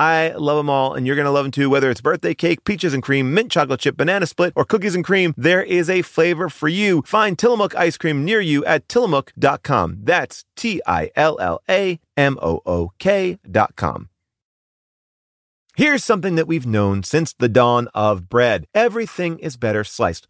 [0.00, 1.68] I love them all, and you're going to love them too.
[1.68, 5.04] Whether it's birthday cake, peaches and cream, mint chocolate chip, banana split, or cookies and
[5.04, 7.02] cream, there is a flavor for you.
[7.02, 9.98] Find Tillamook ice cream near you at tillamook.com.
[10.02, 14.08] That's T I L L A M O O K.com.
[15.76, 18.66] Here's something that we've known since the dawn of bread.
[18.74, 20.26] Everything is better sliced.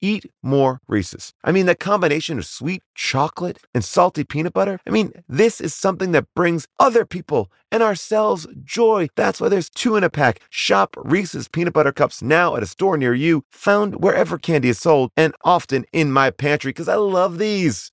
[0.00, 1.32] eat more Reese's.
[1.44, 5.74] I mean, that combination of sweet chocolate and salty peanut butter, I mean, this is
[5.74, 9.08] something that brings other people and ourselves joy.
[9.16, 10.40] That's why there's two in a pack.
[10.50, 14.78] Shop Reese's peanut butter cups now at a store near you, found wherever candy is
[14.78, 17.92] sold, and often in my pantry because I love these.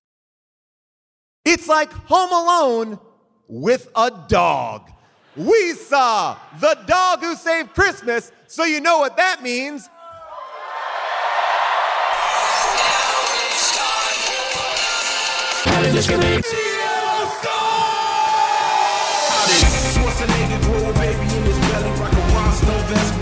[1.44, 2.98] It's like Home Alone
[3.48, 4.90] with a dog.
[5.36, 9.88] We saw the dog who saved Christmas, so you know what that means.
[19.92, 21.92] Schwarzenegger grow a baby in his belly,
[22.88, 23.12] vest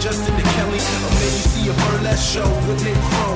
[0.00, 0.80] Justin Kelly.
[1.04, 3.31] Or maybe see a burlesque show with Nick Crow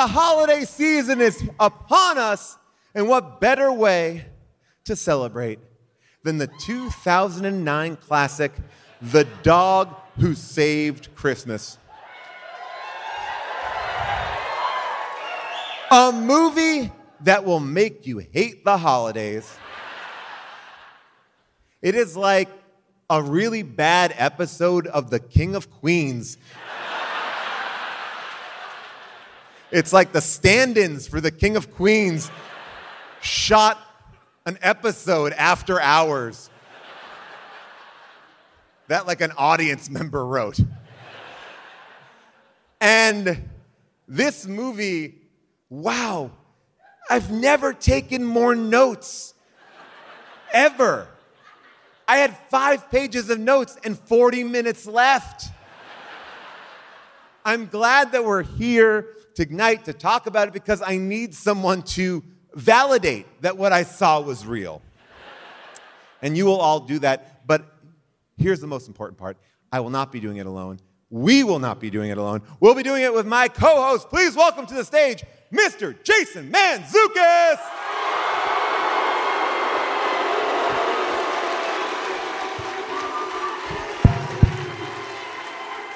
[0.00, 2.56] The holiday season is upon us,
[2.94, 4.24] and what better way
[4.84, 5.58] to celebrate
[6.22, 8.52] than the 2009 classic,
[9.02, 11.76] The Dog Who Saved Christmas?
[15.90, 16.90] A movie
[17.20, 19.54] that will make you hate the holidays.
[21.82, 22.48] It is like
[23.10, 26.38] a really bad episode of The King of Queens.
[29.72, 32.28] It's like the stand ins for The King of Queens
[33.20, 33.78] shot
[34.44, 36.50] an episode after hours
[38.88, 40.58] that, like, an audience member wrote.
[42.80, 43.48] And
[44.08, 45.14] this movie,
[45.68, 46.32] wow,
[47.08, 49.34] I've never taken more notes
[50.52, 51.06] ever.
[52.08, 55.52] I had five pages of notes and 40 minutes left.
[57.44, 61.82] I'm glad that we're here to Ignite to talk about it because I need someone
[61.94, 62.22] to
[62.52, 64.82] validate that what I saw was real.
[66.20, 67.46] and you will all do that.
[67.46, 67.64] But
[68.36, 69.38] here's the most important part
[69.72, 70.78] I will not be doing it alone.
[71.08, 72.42] We will not be doing it alone.
[72.60, 74.10] We'll be doing it with my co host.
[74.10, 75.96] Please welcome to the stage Mr.
[76.04, 77.58] Jason Mantzoukas.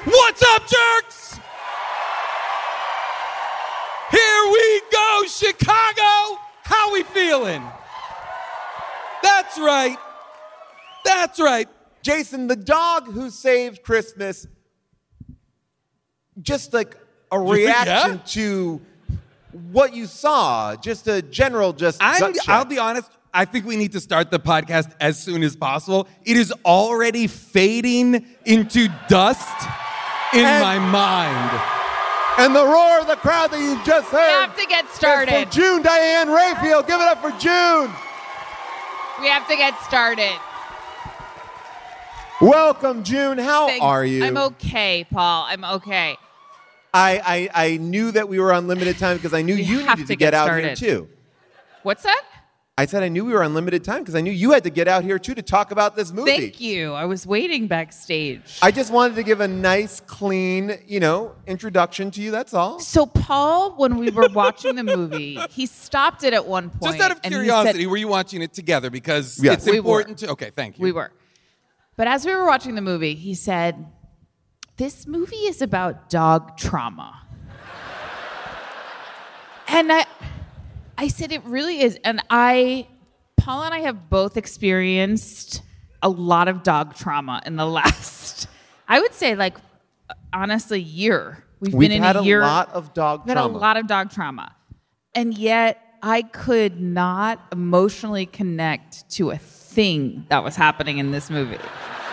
[0.06, 1.33] What's up, jerks?
[4.10, 6.38] Here we go, Chicago!
[6.62, 7.62] How we feeling?
[9.22, 9.96] That's right.
[11.04, 11.68] That's right.
[12.02, 14.46] Jason, the dog who saved Christmas,
[16.40, 16.96] just like
[17.32, 18.22] a reaction Yeah?
[18.26, 18.80] to
[19.72, 23.10] what you saw, just a general, just I'm, I'll be honest.
[23.32, 26.06] I think we need to start the podcast as soon as possible.
[26.24, 29.48] It is already fading into dust
[30.32, 31.74] in And- my mind.
[32.36, 34.26] And the roar of the crowd that you've just heard.
[34.26, 35.46] We have to get started.
[35.46, 36.82] For June Diane Raphael.
[36.82, 37.92] Give it up for June.
[39.20, 40.34] We have to get started.
[42.40, 43.38] Welcome, June.
[43.38, 43.82] How Thanks.
[43.84, 44.25] are you?
[44.25, 45.46] I'm okay, Paul.
[45.48, 46.16] I'm okay.
[46.92, 49.78] I, I, I knew that we were on limited time because I knew We you
[49.78, 51.08] needed to to get, get out here too.
[51.84, 52.25] What's that?
[52.76, 54.71] I said I knew we were on limited time because I knew you had to
[54.71, 56.32] get out here too to talk about this movie.
[56.32, 56.93] Thank you.
[56.93, 58.59] I was waiting backstage.
[58.62, 62.32] I just wanted to give a nice, clean, you know, introduction to you.
[62.32, 62.81] That's all.
[62.81, 66.82] so Paul, when we were watching the movie, he stopped it at one point.
[66.97, 68.91] Just out of and curiosity, said- were you watching it together?
[68.91, 69.59] Because Yes.
[69.59, 70.00] it's We were.
[70.00, 70.31] important to.
[70.31, 70.82] Okay, thank you.
[70.82, 71.12] we were.
[71.97, 73.87] But as we were watching the movie, he said,
[74.79, 77.21] "This movie is about dog trauma."
[79.69, 80.06] and I,
[80.96, 82.87] I said, "It really is." And I,
[83.37, 85.62] Paul and I have both experienced
[86.02, 88.49] a lot of dog trauma in the last,
[88.88, 89.56] I would say, like
[90.32, 91.44] honestly, year.
[91.61, 92.43] We've, We've been in a year.
[92.43, 94.55] a lot of dog We've had a lot of dog trauma,
[95.14, 101.31] and yet I could not emotionally connect to a thing that was happening in this
[101.31, 101.58] movie.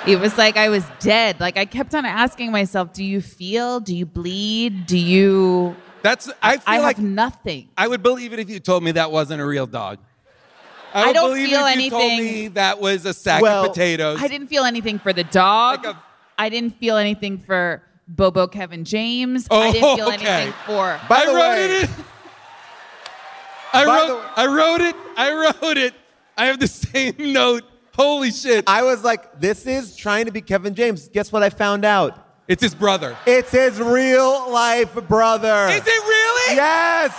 [0.08, 1.40] It was like I was dead.
[1.40, 3.80] Like I kept on asking myself, "Do you feel?
[3.80, 4.86] Do you bleed?
[4.88, 6.30] Do you?" That's.
[6.42, 7.70] I feel I like have nothing.
[7.78, 10.00] I would believe it if you told me that wasn't a real dog.
[10.94, 13.42] I, I don't believe feel it if you told anything- me that was a sack
[13.42, 14.20] Well, of potatoes.
[14.22, 15.86] I didn't feel anything for the dog.
[15.86, 16.04] Like a-
[16.38, 19.48] I didn't feel anything for Bobo Kevin James.
[19.50, 20.26] Oh, I didn't oh, feel okay.
[20.28, 21.00] anything for.
[21.08, 21.90] By I the wrote way- it.
[23.74, 24.08] I By wrote.
[24.08, 24.96] the way- I wrote it.
[25.18, 25.32] I
[25.62, 25.94] wrote it.
[26.38, 27.64] I have the same note.
[27.94, 28.64] Holy shit!
[28.68, 31.10] I was like, this is trying to be Kevin James.
[31.10, 32.31] Guess what I found out?
[32.52, 33.18] It's his brother.
[33.26, 35.68] It's his real life brother.
[35.70, 36.56] Is it really?
[36.58, 37.14] Yes.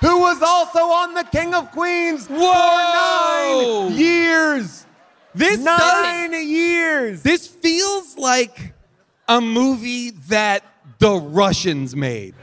[0.00, 3.86] Who was also on The King of Queens Whoa.
[3.86, 4.86] for nine years.
[5.34, 7.22] This Nine does- years.
[7.22, 8.74] This feels like
[9.28, 10.62] a movie that
[10.98, 12.34] the Russians made.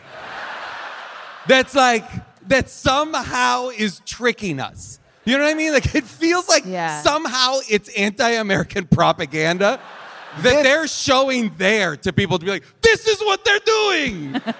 [1.48, 2.06] That's like
[2.48, 5.00] that somehow is tricking us.
[5.24, 5.72] You know what I mean?
[5.74, 7.02] Like it feels like Yeah.
[7.04, 9.80] somehow it's anti-American propaganda
[10.38, 14.42] that This- they're showing there to people to be like, this is what they're doing.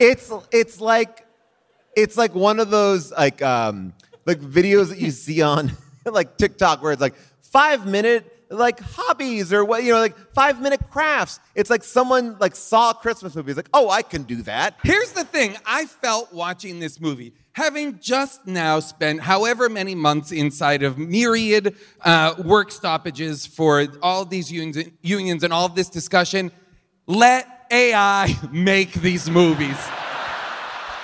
[0.00, 1.26] It's it's like
[1.96, 3.92] it's like one of those like um
[4.26, 5.72] like videos that you see on
[6.04, 10.60] like TikTok where it's like five minute like hobbies or what you know like five
[10.60, 11.40] minute crafts.
[11.54, 13.50] It's like someone like saw Christmas movie.
[13.50, 14.76] It's like oh I can do that.
[14.82, 20.32] Here's the thing I felt watching this movie, having just now spent however many months
[20.32, 25.88] inside of myriad uh, work stoppages for all these unions, unions and all of this
[25.88, 26.50] discussion.
[27.06, 29.78] Let AI make these movies.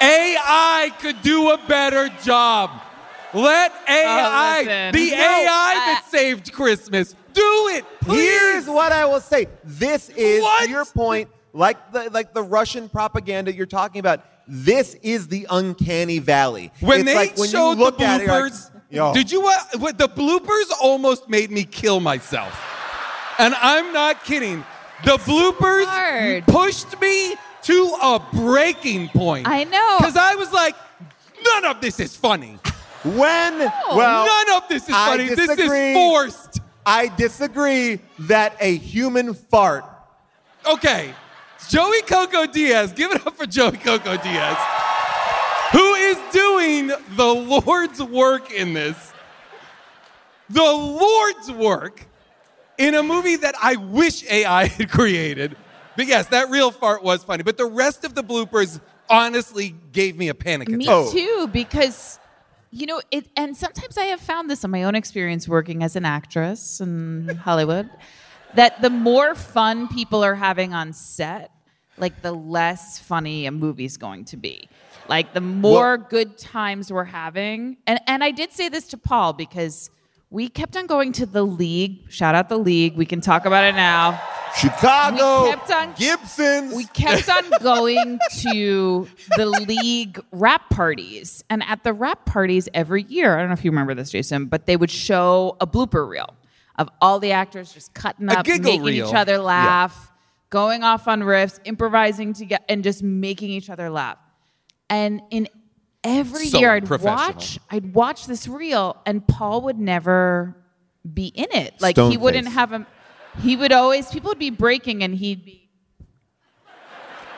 [0.00, 2.70] AI could do a better job.
[3.34, 4.92] Let AI, oh, listen.
[4.92, 7.84] the No, AI that saved Christmas, do it.
[8.00, 8.20] Please.
[8.20, 9.48] Here's what I will say.
[9.64, 10.64] This is What?
[10.64, 14.20] to your point, like the like the Russian propaganda you're talking about.
[14.46, 16.70] This is the uncanny valley.
[16.80, 19.12] When It's they like when showed you look the at it, like, bloopers, Yo.
[19.14, 19.98] did you what, what?
[19.98, 22.54] The bloopers almost made me kill myself,
[23.38, 24.64] and I'm not kidding.
[25.04, 26.46] The bloopers hard.
[26.46, 29.48] pushed me to a breaking point.
[29.48, 29.96] I know.
[29.98, 30.74] because I was like,
[31.42, 32.58] none of this is funny.
[33.04, 35.34] When well none of this is I funny.
[35.34, 36.60] This is forced.
[36.86, 39.84] I disagree that a human fart.
[40.66, 41.12] Okay,
[41.68, 42.92] Joey Coco Diaz.
[42.92, 44.56] Give it up for Joey Coco Diaz,
[45.72, 49.12] who is doing the Lord's work in this.
[50.50, 52.06] The Lord's work
[52.78, 55.56] in a movie that I wish AI had created.
[55.96, 57.42] But yes, that real fart was funny.
[57.42, 60.86] But the rest of the bloopers honestly gave me a panic attack.
[60.88, 61.10] Oh.
[61.10, 62.18] too, because
[62.74, 63.28] you know it.
[63.36, 67.28] And sometimes I have found this in my own experience working as an actress in
[67.44, 67.88] Hollywood,
[68.54, 71.52] that the more fun people are having on set,
[71.98, 74.68] like the less funny a movie's going to be.
[75.08, 79.34] Like the more good times we're having, and and I did say this to Paul
[79.34, 79.90] because
[80.30, 82.10] we kept on going to the league.
[82.10, 82.96] Shout out the league.
[82.96, 84.20] We can talk about it now.
[84.56, 86.74] Chicago, We kept on- Gibsons.
[86.74, 91.42] We kept on going to the league wrap parties.
[91.50, 94.46] And at the wrap parties every year, I don't know if you remember this, Jason,
[94.46, 96.34] but they would show a blooper reel
[96.76, 99.08] of all the actors just cutting up, making reel.
[99.08, 100.12] each other laugh,
[100.50, 104.18] going off on riffs, improvising together, and just making each other laugh.
[104.90, 105.48] And in
[106.02, 110.56] every So year, I'd watch, I'd watch this reel, and Paul would never
[111.12, 111.74] be in it.
[111.80, 112.86] Like Stone he wouldn't have him.
[113.40, 114.10] He would always.
[114.10, 115.60] People would be breaking, and he'd be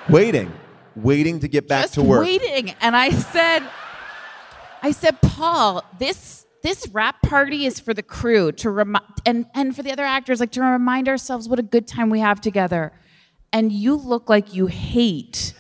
[0.09, 0.53] Waiting,
[0.95, 2.21] waiting to get back just to work.
[2.23, 2.75] waiting.
[2.81, 3.63] And I said,
[4.83, 9.75] I said, Paul, this this wrap party is for the crew to remind and and
[9.75, 12.93] for the other actors, like to remind ourselves what a good time we have together.
[13.53, 15.55] And you look like you hate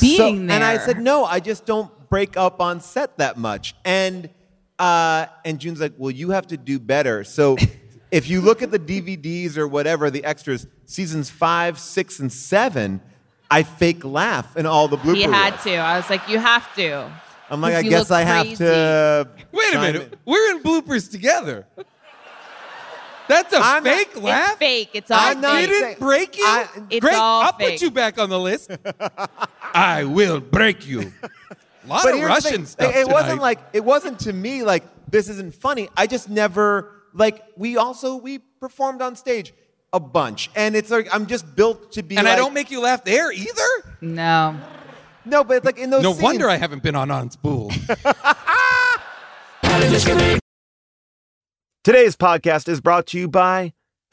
[0.00, 0.50] being So- there.
[0.56, 3.74] And I said, no, I just don't break up on set that much.
[3.84, 4.28] And
[4.78, 7.24] uh, and June's like, well, you have to do better.
[7.24, 7.56] So
[8.14, 13.00] if you look at the DVDs or whatever, the extras, seasons five, six, and seven,
[13.50, 15.16] I fake laugh in all the bloopers.
[15.16, 15.74] he had to.
[15.74, 17.10] I was like, you have to.
[17.50, 18.64] I'm like, I guess look I have crazy.
[18.64, 19.28] to.
[19.52, 20.12] Wait a minute.
[20.12, 20.18] in.
[20.24, 21.66] We're in bloopers together.
[23.26, 24.50] That's a I'm not- fake laugh.
[24.50, 24.90] It's fake.
[24.92, 25.50] It's all I'm fake.
[25.50, 26.44] saying- didn't break you?
[26.46, 27.14] I- It's Great.
[27.16, 27.72] all I'll fake.
[27.72, 28.70] put you back on the list.
[29.74, 31.12] I will break you.
[31.22, 32.94] A lot of Russian thing, stuff.
[32.94, 35.88] It, it wasn't like it wasn't to me like this isn't funny.
[35.96, 39.54] I just never like we also we performed on stage
[39.92, 42.16] a bunch, and it's like I'm just built to be.
[42.16, 43.96] And I don't make you laugh there either.
[44.00, 44.58] No.
[45.24, 46.02] no, but like in those.
[46.02, 47.70] No scenes, wonder I haven't been on on spool.
[51.84, 53.74] Today's podcast is brought to you by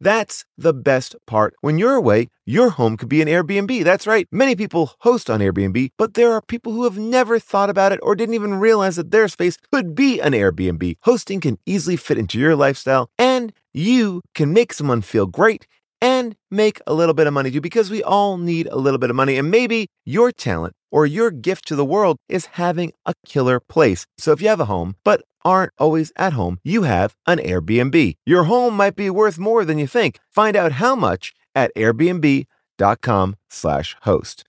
[0.00, 1.54] That's the best part.
[1.60, 3.84] When you're away, your home could be an Airbnb.
[3.84, 4.26] That's right.
[4.32, 8.00] Many people host on Airbnb, but there are people who have never thought about it
[8.02, 10.96] or didn't even realize that their space could be an Airbnb.
[11.02, 15.66] Hosting can easily fit into your lifestyle, and you can make someone feel great
[16.00, 19.10] and make a little bit of money too, because we all need a little bit
[19.10, 19.36] of money.
[19.36, 24.06] And maybe your talent or your gift to the world is having a killer place.
[24.18, 28.14] So if you have a home, but aren't always at home, you have an Airbnb.
[28.26, 30.18] Your home might be worth more than you think.
[30.30, 34.44] Find out how much at airbnb.com slash host.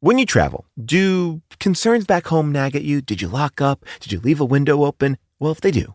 [0.00, 3.00] When you travel, do concerns back home nag at you?
[3.00, 3.84] Did you lock up?
[4.00, 5.16] Did you leave a window open?
[5.38, 5.94] Well, if they do,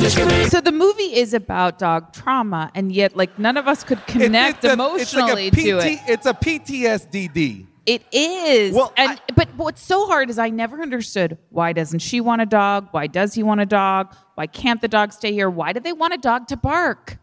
[0.00, 4.62] So the movie is about dog trauma, and yet, like, none of us could connect
[4.62, 6.00] It's a- emotionally it's like a to it.
[6.06, 7.66] It's a PTSDD.
[7.86, 8.74] It is.
[8.74, 12.46] Well, and but what's so hard is I never understood why doesn't she want a
[12.46, 12.88] dog?
[12.90, 14.14] Why does he want a dog?
[14.34, 15.48] Why can't the dog stay here?
[15.48, 17.16] Why do they want a dog to bark?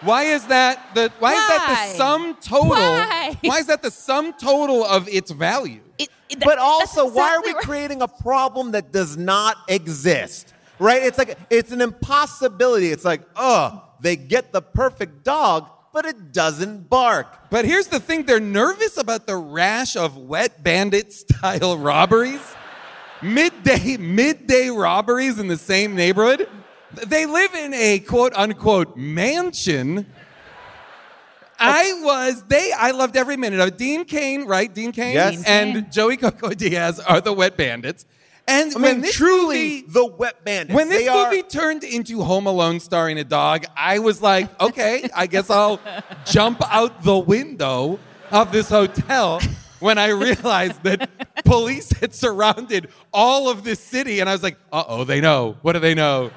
[0.00, 2.70] Why is that the why, is that the sum total?
[2.70, 3.36] Why?
[3.58, 5.82] is that the sum total of its value?
[5.98, 7.62] It That- but also, that's why are we right.
[7.62, 10.54] creating a problem that does not exist?
[10.78, 11.02] Right?
[11.02, 12.90] It's like it's an impossibility.
[12.90, 17.50] It's like, oh, they get the perfect dog, but it doesn't bark.
[17.50, 22.42] But here's the thing they're nervous about the rash of wet bandit style robberies.
[23.22, 26.48] Midday, midday robberies in the same neighborhood.
[27.06, 30.06] They live in a quote unquote mansion.
[31.58, 33.78] I was, they, I loved every minute of it.
[33.78, 34.72] Dean Cain, right?
[34.72, 35.42] Dean Cain Yes.
[35.46, 38.04] And Joey Coco Diaz are the wet bandits.
[38.48, 40.74] And I when mean, truly, movie- the wet bandits.
[40.74, 44.48] when this they are- movie turned into Home Alone starring a dog, I was like,
[44.60, 45.80] okay, I guess I'll
[46.26, 47.98] jump out the window
[48.30, 49.40] of this hotel
[49.80, 51.10] when I realized that
[51.44, 54.20] police had surrounded all of this city.
[54.20, 55.56] And I was like, uh oh, they know.
[55.62, 56.30] What do they know?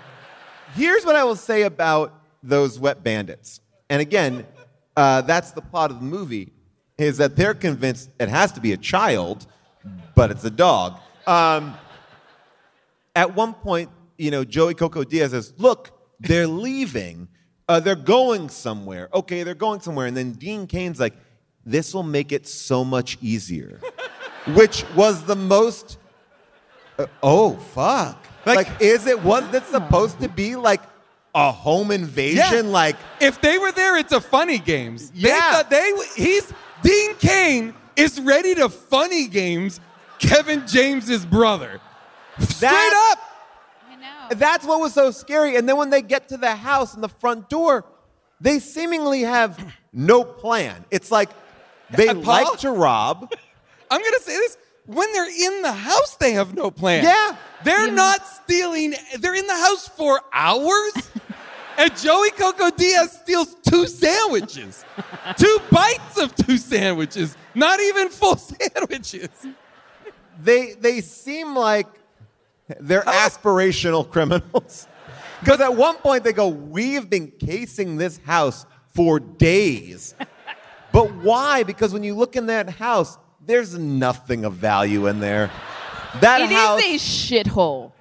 [0.75, 3.59] Here's what I will say about those wet bandits.
[3.89, 4.45] And again,
[4.97, 6.53] uh, that's the plot of the movie:
[6.97, 9.47] is that they're convinced it has to be a child,
[10.15, 10.99] but it's a dog.
[11.25, 11.75] Um,
[13.19, 17.27] at one point, you know, Joey Coco Diaz says, "Look, they're leaving.
[17.67, 19.09] Uh, they're going somewhere.
[19.13, 21.15] Okay, they're going somewhere." And then Dean Cain's like,
[21.65, 23.79] "This will make it so much easier,"
[24.59, 25.97] which was the most
[26.97, 28.17] uh, oh fuck!
[28.45, 30.81] Like, Like- is it was this supposed to be like
[31.35, 32.71] a home invasion?
[32.71, 35.11] Like, if they were there, it's a funny games.
[35.13, 35.51] Yeah.
[35.51, 36.51] thought they he's
[36.83, 39.79] Dean Cain is ready to funny games
[40.19, 41.79] Kevin James's brother.
[42.39, 43.19] Straight That- up.
[43.91, 44.35] I know.
[44.35, 45.55] that's what was so scary.
[45.55, 47.85] And then when they get to the house and the front door,
[48.39, 49.59] they seemingly have
[49.91, 50.85] no plan.
[50.91, 51.29] It's like
[51.91, 52.21] they Paul?
[52.23, 53.31] like to rob.
[53.91, 54.57] I'm gonna say this.
[54.85, 57.03] When they're in the house, they have no plan.
[57.03, 57.35] Yeah.
[57.63, 58.95] They're You- not stealing.
[59.19, 60.93] They're in the house for hours.
[61.77, 64.83] and Joey Coco Diaz steals two sandwiches,
[65.37, 69.29] two bites of two sandwiches, not even full sandwiches.
[70.41, 71.87] They they seem like
[72.79, 73.11] they're oh.
[73.11, 74.87] aspirational criminals.
[75.39, 80.13] Because at one point they go, "We've been casing this house for days."
[80.91, 81.61] But why?
[81.61, 85.51] Because when you look in that house, there's nothing of value in there.
[86.19, 87.91] That It house, is a shithole.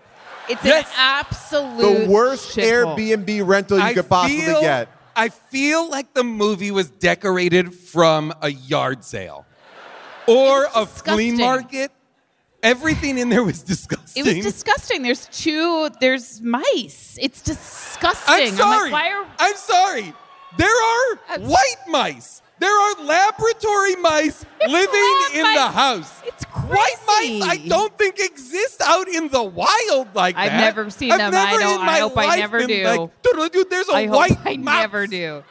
[0.49, 0.87] It's Yes.
[0.87, 2.97] an absolute the worst shithole.
[2.97, 4.89] Airbnb rental you I could possibly feel, get.
[5.15, 9.45] I feel like the movie was decorated from a yard sale
[10.27, 11.93] or a was flea market.
[12.63, 14.27] Everything in there was disgusting.
[14.27, 15.03] It was disgusting.
[15.03, 15.91] There's two.
[16.01, 17.17] There's mice.
[17.21, 18.35] It's disgusting.
[18.35, 18.91] I'm sorry.
[18.91, 20.13] like, why are I'm sorry.
[20.57, 22.43] There are I'm- white mice.
[22.61, 25.57] There are laboratory mice living in mice.
[25.59, 26.23] the house.
[26.27, 30.59] It's White mice, I don't think exist out in the wild like I've that.
[30.61, 31.31] never seen I've them.
[31.33, 32.85] never I don't- in my I hope I never do.
[32.85, 35.45] Like, "Dude, there's a I hope white I mouse." never do.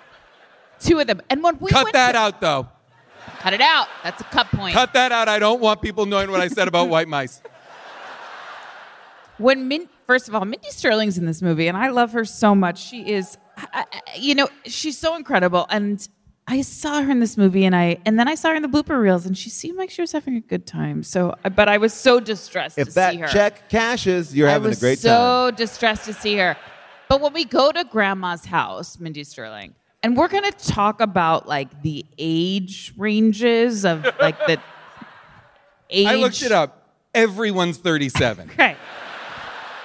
[0.82, 1.22] Two of them.
[1.30, 2.68] And when we Cut that to- out, though.
[3.40, 3.88] Cut it out.
[4.04, 4.74] That's a cut point.
[4.74, 5.28] Cut that out.
[5.30, 7.42] I don't want people knowing what I said about white mice.
[9.38, 12.56] when Min- first of all, Mindy Sterling's in this movie, and I love her so
[12.56, 12.80] much.
[12.80, 15.68] She is, I- I- you know, she's so incredible.
[15.70, 16.06] And
[16.48, 18.70] I saw her in this movie, and I and then I saw her in the
[18.70, 21.04] blooper reels, and she seemed like she was having a good time.
[21.04, 23.28] So, but I was so distressed If to that see her.
[23.28, 25.52] check cashes, you're I having was a great so time.
[25.52, 26.56] So distressed to see her.
[27.10, 31.82] But when we go to Grandma's house, Mindy Sterling, and we're gonna talk about like
[31.82, 34.60] the age ranges of like the
[35.90, 36.08] age.
[36.08, 36.84] I looked it up.
[37.14, 38.50] Everyone's 37.
[38.54, 38.76] Okay.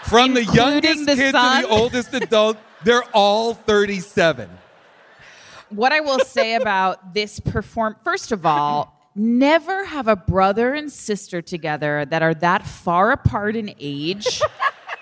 [0.05, 4.51] From the youngest the kid to the oldest adult, they're all 37.
[5.71, 10.91] what I will say about this perform first of all, never have a brother and
[10.93, 14.43] sister together that are that far apart in age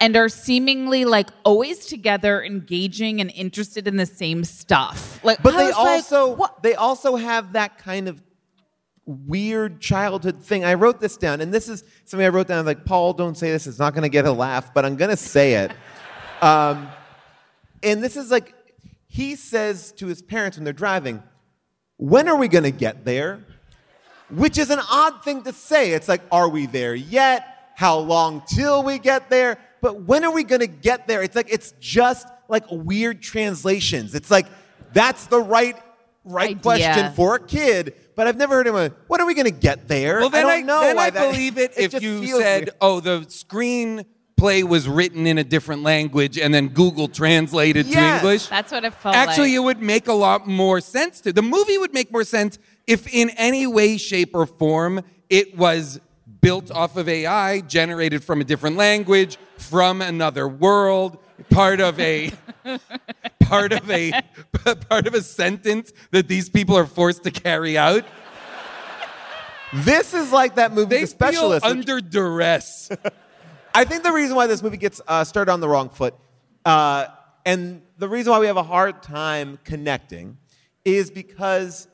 [0.01, 5.23] and are seemingly like always together, engaging and interested in the same stuff.
[5.23, 8.21] Like, But I they was like, also they also have that kind of
[9.05, 10.65] weird childhood thing.
[10.65, 12.65] I wrote this down, and this is something I wrote down.
[12.65, 15.11] Like, Paul, don't say this; it's not going to get a laugh, but I'm going
[15.11, 15.73] to say it.
[16.43, 16.89] Um,
[17.83, 18.55] and this is like
[19.07, 21.23] he says to his parents when they're driving,
[21.99, 23.45] "When are we going to get there?"
[24.31, 25.93] Which is an odd thing to say.
[25.93, 27.73] It's like, "Are we there yet?
[27.77, 31.23] How long till we get there?" But when are we going to get there?
[31.23, 34.15] It's like it's just like weird translations.
[34.15, 34.47] It's like
[34.93, 35.77] that's the right
[36.25, 36.63] right Idea.
[36.63, 38.75] question for a kid, but I've never heard him.
[38.75, 40.19] Go, when are we going to get there?
[40.21, 40.81] Well, then I I, don't know.
[40.81, 42.71] then why I that- believe it, if you said, weird.
[42.81, 43.21] "Oh, the
[43.81, 47.95] screenplay was written in a different language and then Google translated Yes.
[48.21, 49.57] to English." That's what it felt Actually, like.
[49.57, 51.79] it would make a lot more sense to the movie.
[51.79, 56.01] Would make more sense if, in any way, shape, or form, it was
[56.41, 61.19] built off of AI, generated from a different language, from another world,
[61.51, 62.33] part of a.
[63.41, 64.13] part of a
[64.89, 68.05] part of a sentence that these people are forced to carry out
[69.73, 71.65] This is like that movie, They The Specialist.
[71.65, 72.91] feel which- under duress.
[73.75, 76.15] I think the reason why this movie gets uh, started on the wrong foot,
[76.65, 77.07] uh,
[77.47, 80.39] and the reason why we have a hard time connecting,
[80.85, 81.87] is because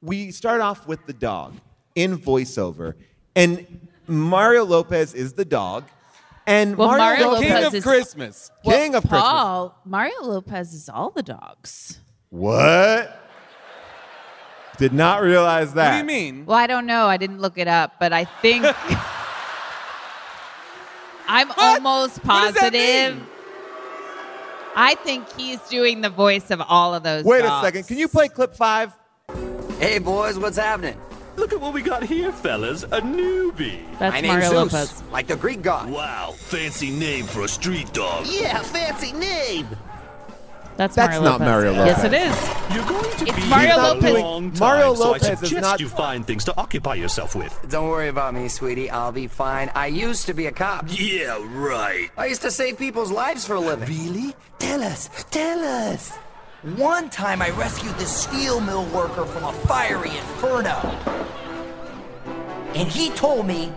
[0.00, 1.54] we start off with the dog
[1.96, 2.94] in voiceover,
[3.36, 5.84] and Mario Lopez is the dog,
[6.46, 8.50] and Well, Mario Lopez, King Lopez of is- Christmas.
[8.64, 9.20] King of Christmas.
[9.22, 12.00] Paul, Mario Lopez is all the dogs.
[12.30, 13.22] What?
[14.78, 15.86] Did not realize that.
[15.86, 16.44] What do you mean?
[16.46, 17.06] Well, I don't know.
[17.06, 18.64] I didn't look it up, but I think
[21.28, 23.16] I'm almost What does that positive.
[23.16, 23.26] mean?
[24.76, 27.24] I think he's doing the voice of all of those.
[27.24, 27.86] Wait a second.
[27.86, 28.92] Can you play clip five?
[29.78, 31.00] Hey, boys, what's happening?
[31.36, 32.82] Look at what we got here, fellas.
[32.84, 33.80] A newbie.
[33.98, 35.02] That's My name's Mario Zeus, Lopez.
[35.12, 35.90] like the Greek god.
[35.90, 38.26] Wow, fancy name for a street dog.
[38.26, 39.68] Yeah, fancy name.
[40.76, 41.46] That's, That's Mario not Lopez.
[41.48, 42.74] Mario Yes, it is.
[42.76, 44.10] You're going to It's be Mario here Lopez.
[44.10, 46.94] a long time, Mario so Lopez I is suggest not- you find things to occupy
[46.96, 47.58] yourself with.
[47.70, 48.90] Don't worry about me, sweetie.
[48.90, 49.70] I'll be fine.
[49.74, 50.84] I used to be a cop.
[50.88, 52.10] Yeah, right.
[52.18, 53.88] I used to save people's lives for a living.
[53.88, 54.34] Really?
[54.58, 55.60] Tell us, tell
[55.92, 56.12] us.
[56.74, 60.74] One time I rescued this steel mill worker from a fiery inferno.
[62.74, 63.72] And he told me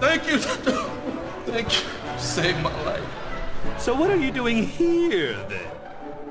[0.00, 0.36] Thank you.
[0.38, 2.18] Thank you.
[2.18, 3.02] Saved my life.
[3.78, 5.66] So what are you doing here then?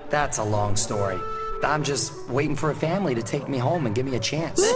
[0.10, 1.20] That's a long story.
[1.66, 4.62] I'm just waiting for a family to take me home and give me a chance.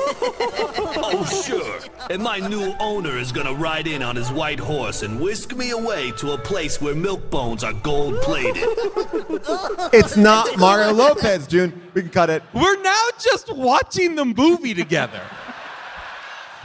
[1.10, 1.80] Oh, sure.
[2.10, 5.70] And my new owner is gonna ride in on his white horse and whisk me
[5.72, 8.64] away to a place where milk bones are gold plated.
[9.94, 11.82] It's not Mario Lopez, June.
[11.94, 12.44] We can cut it.
[12.54, 15.22] We're now just watching the movie together.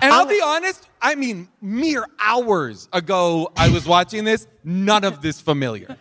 [0.03, 5.05] And I'll I'm- be honest, I mean, mere hours ago, I was watching this, none
[5.05, 5.97] of this familiar.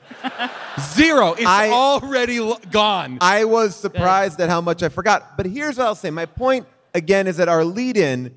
[0.79, 1.33] Zero.
[1.33, 3.17] It's I- already l- gone.
[3.21, 5.37] I was surprised at how much I forgot.
[5.37, 6.09] But here's what I'll say.
[6.11, 8.33] My point, again, is that our lead in,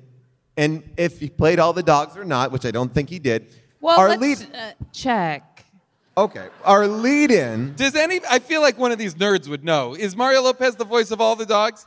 [0.57, 3.47] and if he played all the dogs or not, which I don't think he did,
[3.81, 4.47] Well, our let's lead.
[4.55, 5.65] uh, check.
[6.17, 6.47] Okay.
[6.63, 9.95] Our lead in, Does any, I feel like one of these nerds would know.
[9.95, 11.85] Is Mario Lopez the voice of all the dogs?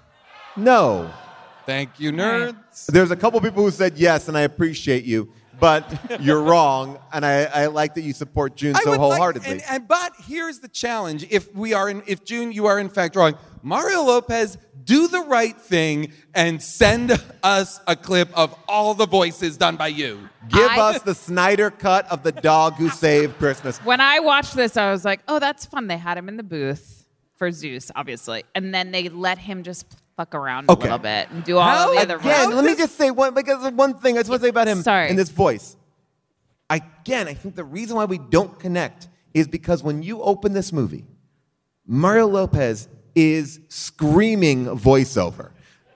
[0.56, 1.10] no.
[1.68, 2.86] Thank you, nerds.
[2.86, 5.84] There's a couple people who said yes, and I appreciate you, but
[6.22, 6.98] you're wrong.
[7.12, 9.50] And I, I like that you support June I so would like- wholeheartedly.
[9.50, 12.88] and, and- but here's the challenge: if we are in, if June, you are in
[12.88, 18.94] fact wrong, Mario Lopez, do the right thing and send us a clip of all
[18.94, 20.26] the voices done by you.
[20.48, 23.76] Give I- us the Snyder cut of the dog who saved Christmas.
[23.84, 25.86] When I watched this, I was like, oh, that's fun.
[25.86, 27.04] They had him in the booth
[27.36, 28.44] for Zeus, obviously.
[28.54, 29.84] And then they let him just
[30.18, 30.80] fuck around Okay.
[30.80, 33.10] a little bit and do all How- of the other Again, let me just say
[33.12, 34.16] one because one thing.
[34.18, 35.08] I just want to say about him Sorry.
[35.08, 35.76] in this voice.
[36.68, 40.72] Again, I think the reason why we don't connect is because when you open this
[40.72, 41.06] movie,
[41.86, 45.50] Mario Lopez is screaming voiceover.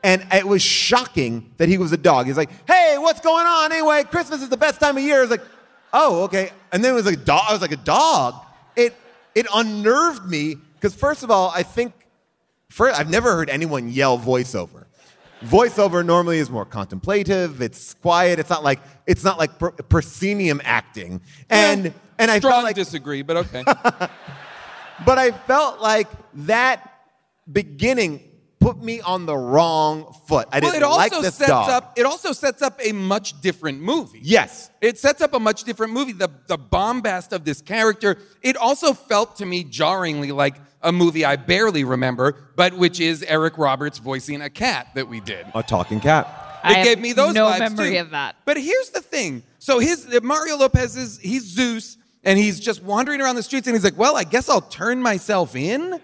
[0.04, 2.26] And it was shocking that he was a dog.
[2.26, 3.72] He's like, hey, what's going on?
[3.72, 5.22] Anyway, Christmas is the best time of year.
[5.22, 5.42] It's like,
[5.92, 6.50] oh, okay.
[6.72, 7.42] And then it was like a dog.
[7.48, 8.34] I was like, a dog?
[8.76, 8.94] It
[9.34, 11.92] it unnerved me because first of all, I think
[12.72, 14.86] First, I've never heard anyone yell voiceover.
[15.44, 17.60] Voiceover normally is more contemplative.
[17.60, 18.38] It's quiet.
[18.38, 21.20] It's not like it's not like per- proscenium acting.
[21.50, 23.62] And and I Strong felt like, disagree, but okay.
[25.04, 26.90] but I felt like that
[27.50, 28.22] beginning
[28.58, 30.48] put me on the wrong foot.
[30.50, 31.68] I well, didn't it also like this sets dog.
[31.68, 31.98] up.
[31.98, 34.20] It also sets up a much different movie.
[34.22, 36.12] yes, It sets up a much different movie.
[36.12, 38.16] The, the bombast of this character.
[38.40, 43.22] It also felt to me jarringly like a movie I barely remember, but which is
[43.22, 45.46] Eric Roberts voicing a cat that we did.
[45.54, 46.60] a talking cat.
[46.64, 48.00] I It have gave me those no vibes, memory too.
[48.00, 48.36] of that.
[48.44, 49.42] But here's the thing.
[49.58, 53.74] So his Mario Lopez is he's Zeus and he's just wandering around the streets and
[53.74, 56.00] he's like, "Well, I guess I'll turn myself in."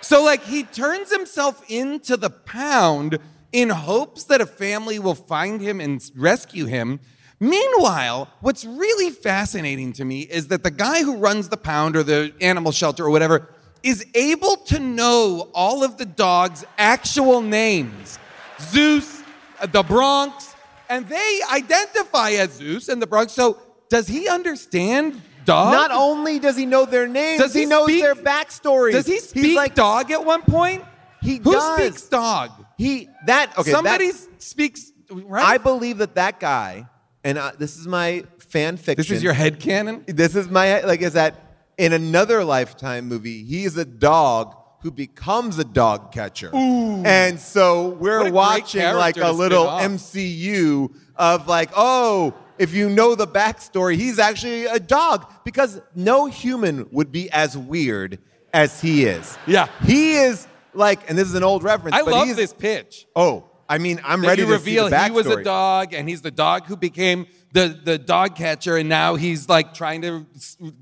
[0.00, 3.18] So like he turns himself into the pound
[3.52, 6.98] in hopes that a family will find him and rescue him.
[7.38, 12.02] Meanwhile, what's really fascinating to me is that the guy who runs the pound or
[12.02, 13.48] the animal shelter or whatever
[13.82, 18.18] is able to know all of the dogs' actual names.
[18.60, 19.22] Zeus,
[19.60, 20.54] uh, the Bronx,
[20.88, 23.32] and they identify as Zeus and the Bronx.
[23.32, 25.72] So does he understand dog?
[25.72, 28.92] Not only does he know their names, Does he, he knows speak- their backstories.
[28.92, 30.84] Does he speak like, dog at one point?
[31.22, 31.74] He Who does.
[31.74, 32.50] speaks dog?
[32.78, 33.70] He that okay.
[33.70, 35.44] Somebody that, speaks, right?
[35.44, 36.88] I believe that that guy,
[37.24, 38.96] and uh, this is my fan fiction.
[38.96, 40.02] this is your head canon?
[40.06, 41.34] This is my like is that
[41.80, 46.54] in another lifetime movie, he's a dog who becomes a dog catcher.
[46.54, 49.64] And so we're watching like a little.
[49.66, 56.26] MCU of like, oh, if you know the backstory, he's actually a dog because no
[56.26, 58.18] human would be as weird
[58.52, 59.38] as he is.
[59.46, 59.68] Yeah.
[59.82, 63.06] He is like, and this is an old reference, I but love he's, this pitch.
[63.16, 66.06] Oh, I mean, I'm that ready to reveal see the he was a dog and
[66.08, 70.26] he's the dog who became the, the dog catcher and now he's like trying to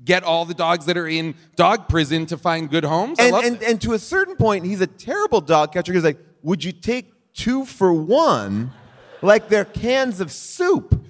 [0.05, 3.19] get all the dogs that are in dog prison to find good homes.
[3.19, 5.93] I and, love and, and to a certain point, he's a terrible dog catcher.
[5.93, 8.71] He's like, would you take two for one,
[9.21, 11.03] like they're cans of soup?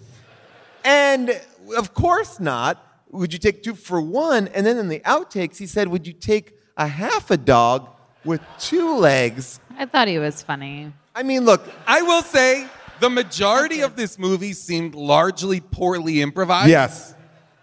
[0.84, 1.40] And
[1.76, 2.86] of course not.
[3.12, 4.48] Would you take two for one?
[4.50, 7.90] And then in the outtakes, he said, would you take a half a dog
[8.24, 9.60] with two legs?
[9.78, 10.94] I thought he was funny.
[11.16, 12.68] I mean, look, I will say
[13.00, 16.70] the majority of this movie seemed largely poorly improvised.
[16.70, 17.14] yes.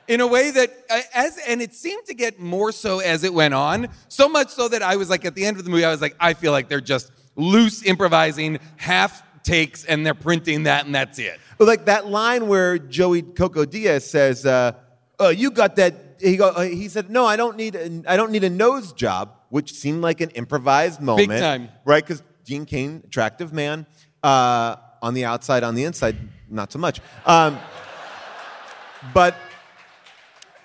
[0.08, 0.70] in a way that
[1.14, 4.68] as and it seemed to get more so as it went on so much so
[4.68, 6.52] that i was like at the end of the movie i was like i feel
[6.52, 11.66] like they're just loose improvising half takes and they're printing that and that's it But
[11.66, 14.72] like that line where Joey Coco Diaz says, uh,
[15.18, 16.48] "Oh, you got that." He go.
[16.50, 17.74] uh, He said, "No, I don't need.
[17.76, 21.68] A, I don't need a nose job," which seemed like an improvised moment, Big time.
[21.86, 22.04] right?
[22.04, 23.86] Because Dean Cain, attractive man,
[24.22, 26.16] uh, on the outside, on the inside,
[26.48, 27.00] not so much.
[27.24, 27.58] Um,
[29.14, 29.36] but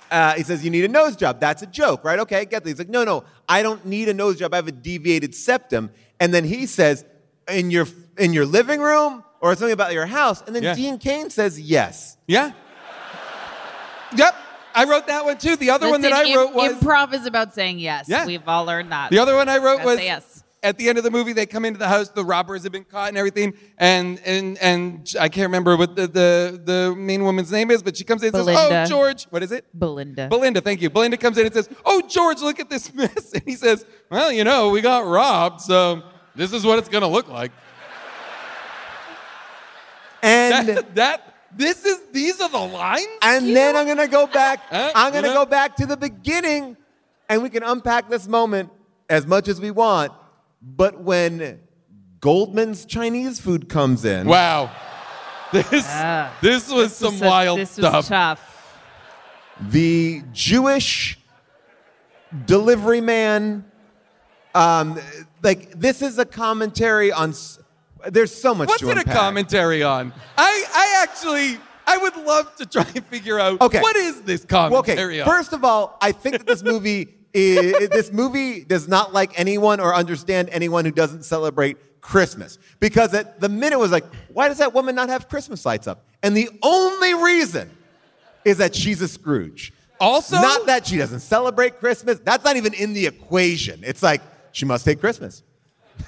[0.10, 1.40] uh, he says, You need a nose job.
[1.40, 2.20] That's a joke, right?
[2.20, 2.70] Okay, I get that.
[2.70, 4.54] He's like, No, no, I don't need a nose job.
[4.54, 5.92] I have a deviated septum.
[6.20, 7.06] And then he says,
[7.48, 10.42] In your, in your living room or something about your house.
[10.46, 10.76] And then Yeah.
[10.76, 12.18] Dean Cain says, Yes.
[12.28, 12.52] yeah
[14.14, 14.36] yep
[14.76, 17.54] i wrote that one too the other one that i wrote was improv is about
[17.54, 18.08] saying yes.
[18.10, 18.26] Yeah.
[18.26, 19.10] We've all learned that.
[19.10, 20.41] The other one I wrote was yes.
[20.64, 22.84] At the end of the movie they come into the house, the robbers have been
[22.84, 27.52] caught and everything, and and and I can't remember what the the, the main woman's
[27.52, 30.28] name is, but she comes in and says, "Oh, George, what is it?" Belinda.
[30.30, 30.90] Belinda, thank you.
[30.90, 34.32] Belinda comes in and says, "Oh, George, look at this mess," and he says, "Well,
[34.32, 36.04] you know, we got robbed, so
[36.36, 37.52] this is what it's gonna look like."
[40.24, 43.08] And That, that this is these are the lines.
[43.24, 44.62] and then I'm gonna go back.
[44.72, 45.44] Uh, I'm gonna you know?
[45.44, 46.78] go back to the beginning,
[47.28, 48.70] and we can unpack this moment
[49.10, 50.14] as much as we want.
[50.62, 51.60] But when
[52.20, 54.70] Goldman's Chinese food comes in, Wow,
[55.52, 56.32] this Ah.
[56.42, 58.08] this was This some was a- wild this was stuff.
[58.08, 58.48] tough.
[59.70, 61.20] the Jewish
[62.46, 63.66] delivery man,
[64.56, 65.00] um,
[65.44, 67.34] like this is a commentary on.
[68.10, 68.68] There's so much.
[68.70, 70.12] What's to it a commentary on?
[70.38, 73.80] I, I actually, I would love to try and figure out Okay.
[73.80, 75.38] what is this Well, commentary okay, on.
[75.38, 79.80] first of all, I think that this movie is, this movie does not like anyone
[79.80, 82.58] or understand anyone who doesn't celebrate Christmas.
[82.80, 86.06] Because at the minute was like, why does that woman not have Christmas lights up?
[86.24, 87.70] And the only reason
[88.44, 89.74] is that she's a Scrooge.
[90.00, 92.20] Also- not that she doesn't celebrate Christmas.
[92.24, 93.82] That's not even in the equation.
[93.84, 95.44] It's like she must hate Christmas.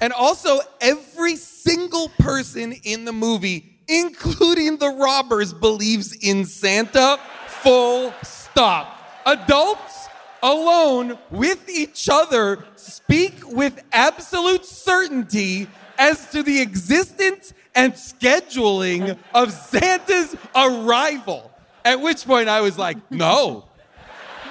[0.00, 7.18] and also, every single person in the movie, including the robbers, believes in Santa.
[7.62, 8.98] Full stop.
[9.24, 10.08] Adults
[10.44, 15.66] alone with each other speak with absolute certainty
[15.98, 21.50] as to the existence and scheduling of Santa's arrival.
[21.84, 23.64] At which point I was like, no,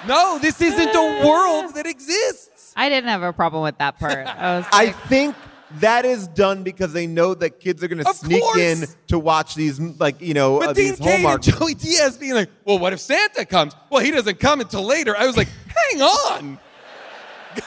[0.07, 2.73] no, this isn't a world that exists.
[2.75, 4.27] I didn't have a problem with that part.
[4.27, 5.35] I was I think
[5.79, 8.57] that is done because they know that kids are going to Of sneak course.
[8.59, 12.17] in to watch these, like, you know, uh, But Dean these Hallmark and Joey Diaz
[12.17, 13.73] being like, well, what if Santa comes?
[13.89, 15.15] Well, he doesn't come until later.
[15.17, 15.47] I was like,
[15.91, 16.59] hang on.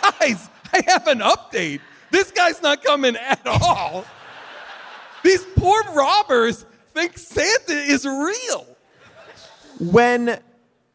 [0.02, 1.80] Guys, I have an update.
[2.10, 4.04] This guy's not coming at all.
[5.22, 6.64] These poor robbers
[6.94, 8.66] think Santa is real.
[9.80, 10.38] when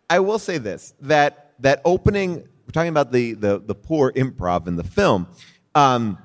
[0.09, 4.67] I will say this that that opening we're talking about the the, the poor improv
[4.67, 5.27] in the film
[5.75, 6.17] um,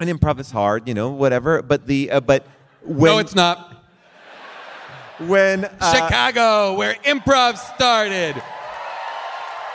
[0.00, 2.46] and improv is hard you know whatever but the uh, but
[2.84, 3.84] when no, it's not.
[5.18, 8.40] when uh, Chicago, where improv started.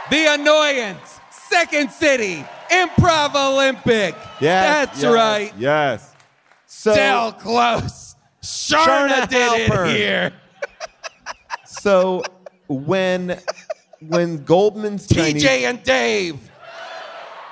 [0.09, 4.15] The Annoyance, Second City, Improv Olympic.
[4.41, 5.53] yes, That's yes, right.
[5.57, 6.13] yes
[6.65, 8.15] so Del Close.
[8.41, 10.33] Charna Charna did it here.
[11.65, 12.23] so
[12.67, 13.39] when
[14.01, 16.39] when Goldman's Chinese TJ and Dave.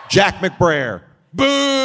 [0.09, 1.81] Jack McBrayer Boo!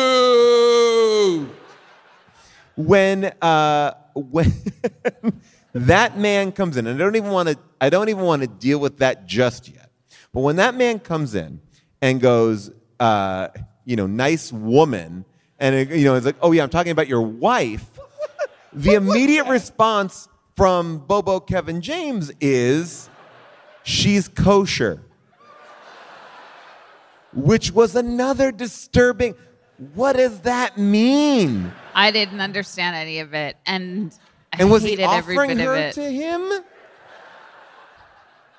[2.77, 4.53] when uh, when
[5.73, 7.59] that man comes in, and I don't even want to.
[7.81, 9.91] I don't even want to deal with that just yet.
[10.33, 11.61] But when that man comes in
[12.01, 13.49] and goes, uh,
[13.85, 15.25] you know, nice woman,
[15.59, 17.85] and it, you know, it's like, oh yeah, I'm talking about your wife.
[18.73, 23.11] the immediate response from Bobo Kevin James is,
[23.83, 25.03] she's kosher,
[27.37, 29.35] which was another disturbing.
[29.95, 31.71] What does that mean?
[31.95, 34.13] I didn't understand any of it, and
[34.53, 35.93] I And was hated he every offering bit her of it.
[35.95, 36.51] to him?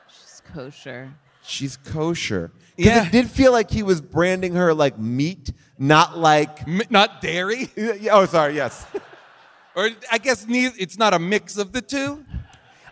[0.09, 1.13] She's kosher.
[1.41, 2.51] She's kosher.
[2.75, 3.05] Because Yeah.
[3.07, 6.67] it did feel like he was branding her like meat, not like.
[6.67, 7.69] M- not dairy.
[8.11, 8.55] Oh, sorry.
[8.55, 8.85] Yes.
[9.75, 12.23] Or I guess neither, it's not a mix of the two.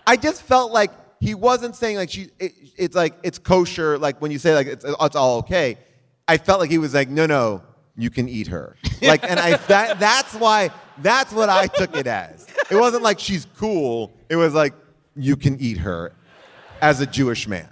[0.07, 0.91] I just felt like
[1.25, 2.29] he wasn't saying like she.
[2.39, 3.97] It, it's like it's kosher.
[3.97, 5.77] Like when you say like it's, it's all okay.
[6.27, 7.63] I felt like he was like, no, no,
[7.97, 8.75] you can eat her.
[9.01, 12.47] Like, and I that that's why that's what I took it as.
[12.71, 14.13] It wasn't like she's cool.
[14.29, 14.73] It was like
[15.15, 16.13] you can eat her,
[16.81, 17.69] as a Jewish man.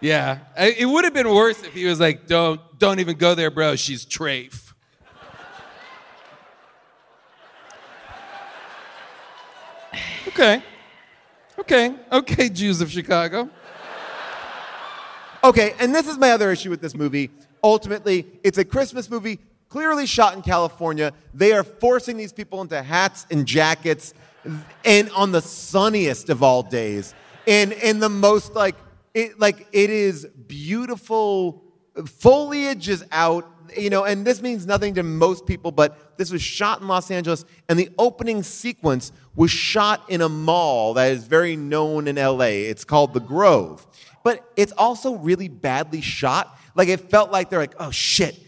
[0.00, 3.34] Yeah, I- it would have been worse if he was like, "Don't, don't even go
[3.34, 3.76] there, bro.
[3.76, 4.72] She's trafe."
[10.28, 10.62] Okay,
[11.58, 13.50] okay, okay, Jews of Chicago.
[15.44, 17.30] Okay, and this is my other issue with this movie.
[17.62, 21.12] Ultimately, it's a Christmas movie, clearly shot in California.
[21.32, 24.14] They are forcing these people into hats and jackets,
[24.84, 27.14] and on the sunniest of all days,
[27.46, 28.76] And in the most like
[29.14, 31.64] it like it is beautiful.
[32.04, 36.42] Foliage is out, you know, and this means nothing to most people, but this was
[36.42, 41.24] shot in Los Angeles, and the opening sequence was shot in a mall that is
[41.24, 42.68] very known in LA.
[42.68, 43.86] It's called The Grove
[44.28, 46.58] but it's also really badly shot.
[46.74, 48.38] Like it felt like they're like, oh shit.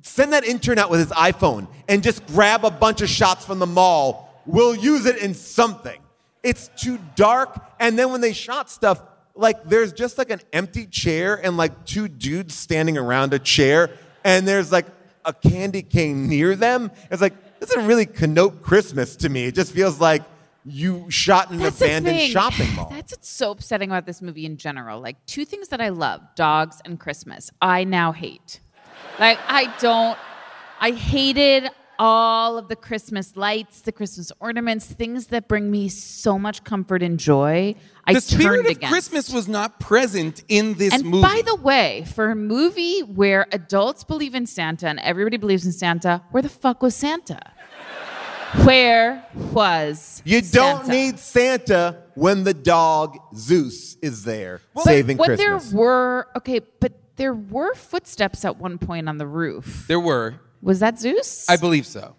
[0.00, 3.58] Send that intern out with his iPhone and just grab a bunch of shots from
[3.58, 4.42] the mall.
[4.46, 6.00] We'll use it in something.
[6.42, 7.62] It's too dark.
[7.78, 9.02] And then when they shot stuff,
[9.34, 13.90] like there's just like an empty chair and like two dudes standing around a chair,
[14.24, 14.86] and there's like
[15.26, 16.90] a candy cane near them.
[17.10, 19.44] It's like, doesn't really connote Christmas to me.
[19.44, 20.22] It just feels like
[20.64, 22.88] you shot in an That's abandoned shopping mall.
[22.90, 25.00] That's what's so upsetting about this movie in general.
[25.00, 27.50] Like two things that I love: dogs and Christmas.
[27.60, 28.60] I now hate.
[29.18, 30.18] Like I don't.
[30.80, 31.70] I hated
[32.02, 37.02] all of the Christmas lights, the Christmas ornaments, things that bring me so much comfort
[37.02, 37.74] and joy.
[38.06, 38.90] I the spirit turned of against.
[38.92, 41.22] Christmas was not present in this and movie.
[41.22, 45.72] by the way, for a movie where adults believe in Santa and everybody believes in
[45.72, 47.38] Santa, where the fuck was Santa?
[48.64, 50.90] Where was You don't Santa?
[50.90, 55.70] need Santa when the dog Zeus is there But saving when Christmas.
[55.70, 59.84] there were okay, but there were footsteps at one point on the roof.
[59.86, 61.48] there were, Was that Zeus?
[61.48, 62.14] I believe so.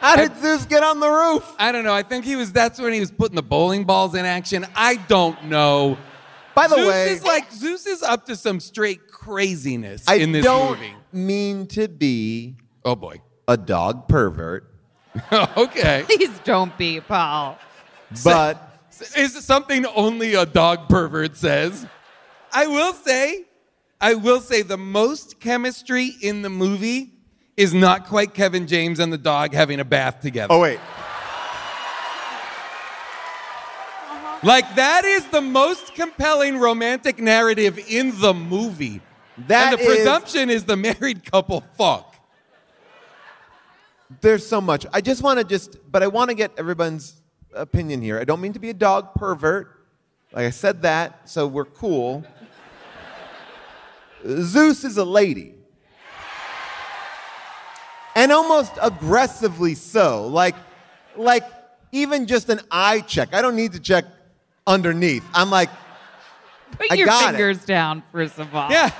[0.00, 1.54] How did Zeus get on the roof?
[1.58, 1.92] I don't know.
[1.92, 2.52] I think he was.
[2.52, 4.64] That's when he was putting the bowling balls in action.
[4.76, 5.98] I don't know.
[6.54, 6.82] By the way.
[6.82, 10.78] Zeus way, is like Zeus is up to some straight craziness I in this don't
[10.78, 10.94] movie.
[11.12, 13.20] mean to be Oh boy.
[13.48, 14.72] a dog pervert,
[15.32, 16.04] okay.
[16.06, 17.58] Please don't be, Paul.
[18.24, 18.64] but
[19.16, 21.86] Is something only a dog pervert says?
[22.52, 23.44] I will say,
[24.00, 27.12] I will say the most chemistry in the movie
[27.56, 30.52] is not quite Kevin James and the dog having a bath together.
[30.54, 30.78] oh wait,
[34.10, 34.38] uh-huh.
[34.46, 39.00] Like that is the most compelling romantic narrative in the movie.
[39.48, 42.14] that and the is- presumption is the married couple fuck.
[44.20, 44.86] there's so much.
[44.92, 47.14] I just want to just, but I want to get everyone's
[47.52, 48.20] opinion here.
[48.20, 49.74] I don't mean to be a dog pervert.
[50.32, 52.22] Like I said that, so we're cool.
[54.26, 55.54] Zeus is a lady.
[58.16, 60.26] And almost aggressively so.
[60.26, 60.56] Like,
[61.16, 61.44] like
[61.92, 63.32] even just an eye check.
[63.32, 64.04] I don't need to check
[64.66, 65.24] underneath.
[65.34, 65.70] I'm like,
[66.72, 67.36] Put I your got it.
[67.36, 68.70] fingers down, first of all.
[68.70, 68.90] Yeah.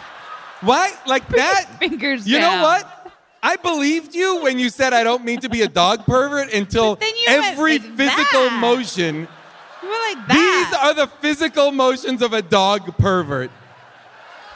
[0.63, 0.93] Why?
[1.07, 1.77] Like that?
[1.79, 2.59] fingers You down.
[2.59, 2.95] know what?
[3.43, 6.99] I believed you when you said I don't mean to be a dog pervert until
[7.29, 8.59] every physical that.
[8.61, 9.29] motion.
[9.83, 10.69] You were like that.
[10.71, 13.51] These are the physical motions of a dog pervert.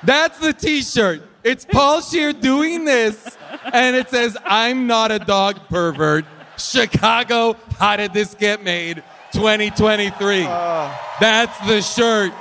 [0.04, 1.22] That's the t-shirt.
[1.44, 3.36] It's Paul Scheer doing this,
[3.72, 6.24] and it says, I'm not a dog pervert.
[6.56, 9.02] Chicago, how did this get made?
[9.32, 10.44] 2023.
[10.44, 10.94] Uh.
[11.20, 12.32] That's the shirt.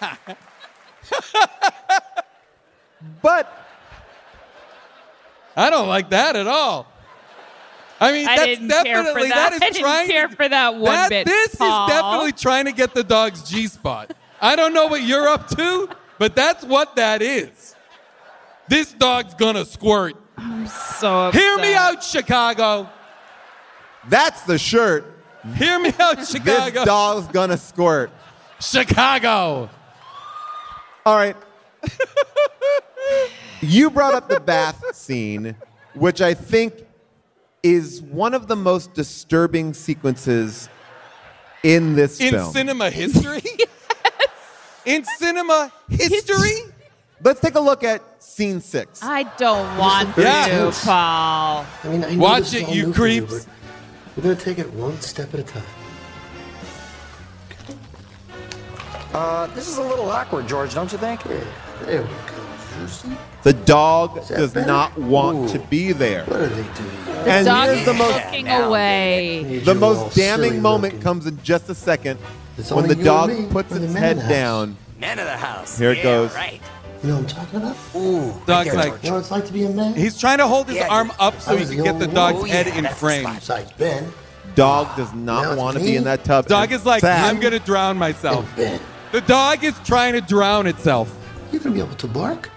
[3.22, 3.52] but
[5.56, 6.86] I don't like that at all.
[7.98, 9.52] I mean, I that's didn't care for definitely that.
[9.54, 11.86] is I didn't trying care to, for that one that- bit, This Paul.
[11.88, 14.12] is definitely trying to get the dog's G spot.
[14.46, 15.88] I don't know what you're up to,
[16.20, 17.74] but that's what that is.
[18.68, 20.14] This dog's gonna squirt.
[20.36, 22.88] I'm so Hear me out, Chicago.
[24.08, 25.04] that's the shirt.
[25.56, 26.70] Hear me out, Chicago.
[26.70, 28.12] This dog's gonna squirt.
[28.60, 29.68] Chicago.
[31.04, 31.36] All right.
[33.60, 35.56] you brought up the bath scene,
[35.94, 36.86] which I think
[37.64, 40.68] is one of the most disturbing sequences
[41.64, 42.52] in this In film.
[42.52, 43.42] cinema history?
[44.86, 46.60] In cinema history?
[47.22, 49.00] Let's take a look at scene six.
[49.02, 50.46] I don't want Yeah.
[50.70, 51.66] to, Paul.
[51.82, 53.44] I mean, I know Watch this is it, all you new for you, creeps.
[53.44, 55.62] but we're gonna take it one step at a time.
[59.14, 61.24] Uh, this is a little awkward, George, don't you think?
[61.24, 61.40] Yeah,
[61.84, 63.12] there we go.
[63.42, 64.66] The dog that does better?
[64.66, 65.52] not want Ooh.
[65.54, 66.24] to be there.
[66.26, 67.04] What are they doing?
[67.24, 69.58] The And dog here's is the most looking away.
[69.64, 71.02] The most damning moment looking.
[71.02, 72.18] comes in just a second
[72.58, 74.30] It's when the dog puts We're its head in the house.
[74.30, 74.76] down.
[74.98, 75.78] Man of the house.
[75.78, 76.34] Here it Yeah, goes.
[76.34, 76.60] Right.
[77.02, 77.76] You know what I'm talking about?
[77.94, 78.32] Ooh.
[78.46, 79.94] Dog's there, like- You know what it's like to be a man?
[79.94, 82.48] He's trying to hold his Yeah, arm up so he can get the dog's one.
[82.48, 83.22] head Oh, yeah, in that's the frame.
[83.22, 83.34] spot.
[83.40, 84.12] Besides Ben.
[84.54, 86.46] Dog does not want to be in that tub.
[86.46, 87.28] Dog is like, sad.
[87.28, 88.50] I'm gonna drown myself.
[88.56, 88.80] Ben.
[89.12, 91.14] The dog is trying to drown itself.
[91.52, 92.48] You're gonna be able to bark.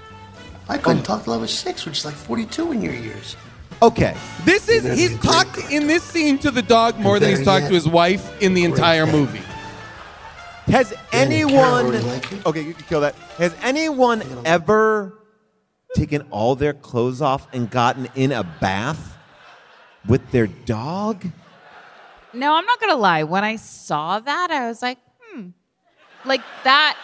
[0.69, 1.03] I couldn't oh.
[1.03, 3.35] talk till I was six, which is like 42 in your years.
[3.81, 4.15] Okay.
[4.45, 7.29] This is he's be a great talked in this scene to the dog more than
[7.29, 9.41] he's talked to his wife in the entire movie.
[10.69, 12.45] Has anyone Carroll, like it?
[12.45, 13.15] Okay, you can kill that.
[13.37, 15.17] Has anyone ever
[15.95, 19.17] taken all their clothes off and gotten in a bath
[20.07, 21.25] with their dog?
[22.33, 23.23] No, I'm not gonna lie.
[23.23, 25.47] When I saw that, I was like, hmm,
[26.23, 26.95] like that.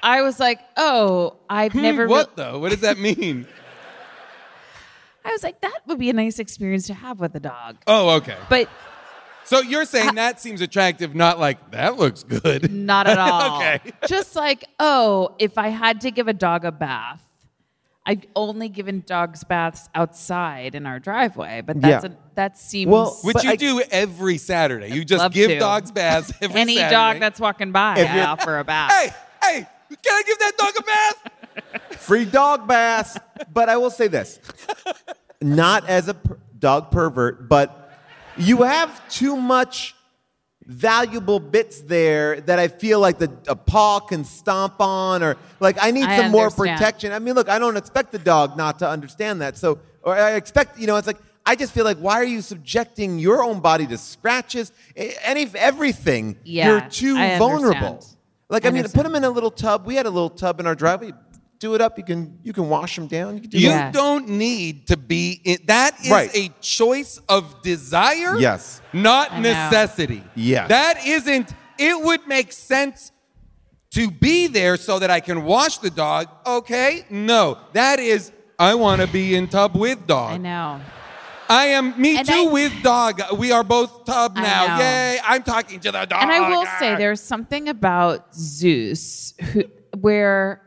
[0.00, 2.04] I was like, oh, I've never.
[2.04, 2.58] Hmm, what re- though?
[2.60, 3.48] What does that mean?
[5.24, 7.78] I was like, that would be a nice experience to have with a dog.
[7.88, 8.36] oh, okay.
[8.48, 8.68] But
[9.46, 12.70] So you're saying that seems attractive, not like that looks good.
[12.72, 13.56] not at all.
[13.58, 13.80] Okay.
[14.08, 17.22] Just like, oh, if I had to give a dog a bath,
[18.04, 21.60] I've only given dogs baths outside in our driveway.
[21.60, 22.10] But that's Yeah.
[22.12, 24.92] a, that seems Well, Which But you I- do every Saturday.
[24.94, 25.58] You just Love give to.
[25.58, 26.94] dogs baths every any Saturday.
[26.94, 28.92] dog that's walking by, If I you're- offer a bath.
[28.92, 29.10] Hey,
[29.42, 31.92] hey, can I give that dog a bath?
[32.00, 33.16] Free dog baths.
[33.52, 34.40] but I will say this
[35.40, 37.85] not as a per- dog pervert, but
[38.38, 39.94] you have too much
[40.66, 45.76] valuable bits there that I feel like the a paw can stomp on or like
[45.80, 47.12] I need I some more protection.
[47.12, 49.56] I mean, look, I don't expect the dog not to understand that.
[49.56, 52.42] So or I expect, you know, it's like I just feel like why are you
[52.42, 54.72] subjecting your own body to scratches?
[54.96, 56.36] Any everything.
[56.44, 58.04] Yeah, You're too vulnerable.
[58.48, 59.86] Like I I mean, put them in a little tub.
[59.86, 61.12] We had a little tub in our driveway.
[61.58, 61.96] Do it up.
[61.96, 63.34] You can you can wash them down.
[63.36, 63.90] You can do You Yeah.
[63.90, 66.30] don't need to be in that is Right.
[66.34, 68.38] a choice of desire.
[68.38, 68.80] Yes.
[68.92, 69.52] Not I know.
[69.52, 70.22] necessity.
[70.34, 70.68] Yes.
[70.68, 73.10] That isn't it would make sense
[73.92, 76.26] to be there so that I can wash the dog.
[76.46, 77.04] Okay?
[77.10, 77.56] No.
[77.72, 80.32] That is I want to be in tub with dog.
[80.32, 80.80] I know.
[81.48, 83.22] I am me And too I- with dog.
[83.36, 84.78] We are both tub now.
[84.78, 85.18] Yay.
[85.24, 86.22] I'm talking to the dog.
[86.22, 86.76] And I will Ah.
[86.80, 89.62] say there's something about Zeus who,
[90.00, 90.60] where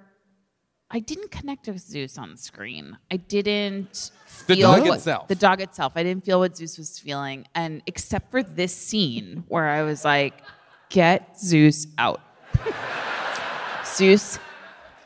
[0.92, 2.98] I didn't connect with Zeus on screen.
[3.12, 5.28] I didn't feel The dog what- itself.
[5.28, 5.94] The dog itself.
[5.96, 7.46] I didn't feel what Zeus was feeling.
[7.54, 10.34] And except for this scene where I was like,
[10.90, 12.22] get Zeus out.
[13.86, 14.40] Zeus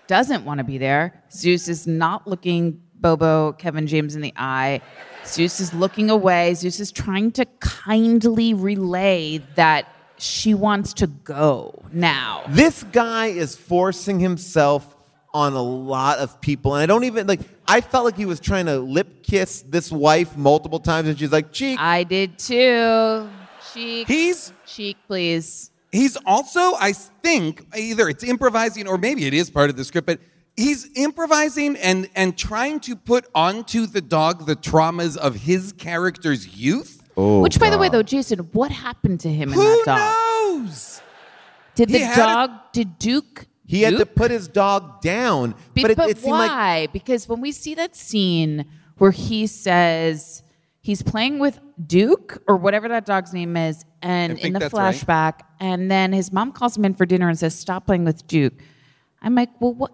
[0.08, 1.22] doesn't want to be there.
[1.32, 4.80] Zeus is not looking Bobo, Kevin James in the eye.
[5.26, 6.54] Zeus is looking away.
[6.54, 12.44] Zeus is trying to kindly relay that she wants to go now.
[12.48, 14.93] This guy is forcing himself
[15.34, 17.40] on a lot of people, and I don't even like.
[17.68, 21.32] I felt like he was trying to lip kiss this wife multiple times, and she's
[21.32, 23.28] like, "Cheek." I did too.
[23.74, 25.72] Cheek, He's cheek, please.
[25.92, 30.06] He's also, I think, either it's improvising or maybe it is part of the script,
[30.06, 30.20] but
[30.56, 36.48] he's improvising and and trying to put onto the dog the traumas of his character's
[36.48, 37.02] youth.
[37.16, 40.60] Oh, Which, by the way, though, Jason, what happened to him in Who that dog?
[40.66, 41.02] knows?
[41.76, 42.52] Did the had a- dog?
[42.74, 43.46] did Duke?
[43.74, 46.88] He had to put his dog down, Be- but it, but it seemed like why?
[46.94, 48.66] because when we see that scene
[48.98, 50.44] where he says
[50.82, 54.60] he's playing with Duke or whatever that dog's name is, and I think in the
[54.60, 54.94] that's right.
[54.96, 58.28] flashback, and then his mom calls him in for dinner and says, "Stop playing with
[58.28, 58.54] Duke."
[59.22, 59.92] I'm like, well, what?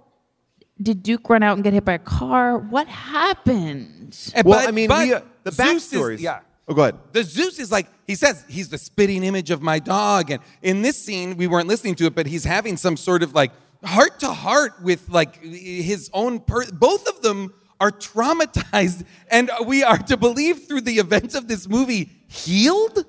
[0.82, 2.58] Did Duke run out and get hit by a car?
[2.58, 4.18] What happened?
[4.34, 6.40] And- Well, but- I mean, but we, uh, the Zeus is- yeah.
[6.68, 6.96] Oh, go ahead.
[7.14, 10.82] The Zeus is like he says he's the spitting image of my dog, and in
[10.84, 13.52] this scene we weren't listening to it, but he's having some sort of like
[13.84, 16.40] heart to heart with like his own.
[16.40, 21.48] Per- both of them are traumatized, and we are to believe through the events of
[21.48, 23.06] this movie healed.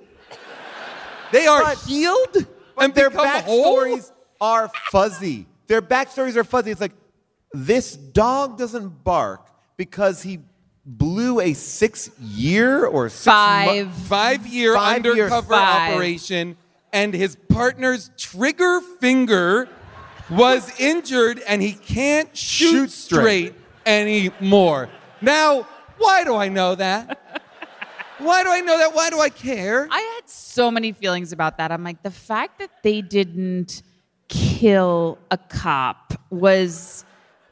[1.32, 2.46] They are But- healed
[2.78, 3.76] and Their become whole?
[3.84, 4.10] backstories
[4.40, 5.46] are fuzzy.
[5.66, 6.70] Their backstories are fuzzy.
[6.70, 6.94] It's like
[7.52, 9.46] this dog doesn't bark
[9.76, 10.40] because he
[10.84, 13.94] blew a six-year or six mo- Five.
[13.94, 15.92] five year Five year- undercover Five.
[15.92, 16.56] operation,
[16.92, 19.68] and his partner's trigger finger
[20.30, 23.46] was injured, and he can't shoot, Shoot straight.
[23.48, 23.54] straight
[23.86, 24.88] anymore.
[25.20, 25.66] Now,
[25.98, 27.18] why do I know that?
[28.18, 28.94] why do I know that?
[28.94, 29.88] Why do I care?
[29.90, 31.72] I had so many feelings about that.
[31.72, 33.82] I'm like, the fact that they didn't
[34.28, 37.04] kill a cop was,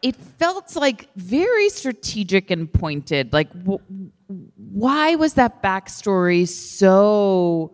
[0.02, 3.32] it felt like very strategic and pointed.
[3.32, 3.80] Like, wh-
[4.56, 7.72] why was that backstory so?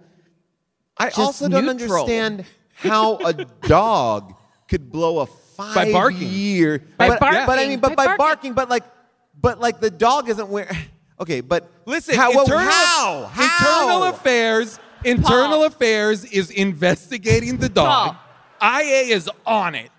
[0.96, 1.92] I just also don't neutral.
[2.04, 2.44] understand
[2.76, 3.32] how a
[3.66, 4.33] dog
[4.68, 6.28] could blow a five barking.
[6.28, 6.80] years.
[6.96, 7.46] By but, barking.
[7.46, 8.18] but I mean, but By by, barking.
[8.18, 8.52] barking.
[8.54, 8.84] but like,
[9.40, 10.74] but like the dog isn't wearing.
[11.20, 13.30] Okay, but Listen, how, well, internal, how?
[13.32, 13.44] How?
[13.44, 14.80] internal affairs.
[15.04, 15.64] Internal Paul.
[15.66, 18.16] affairs is investigating the dog.
[18.60, 19.90] IA is on it.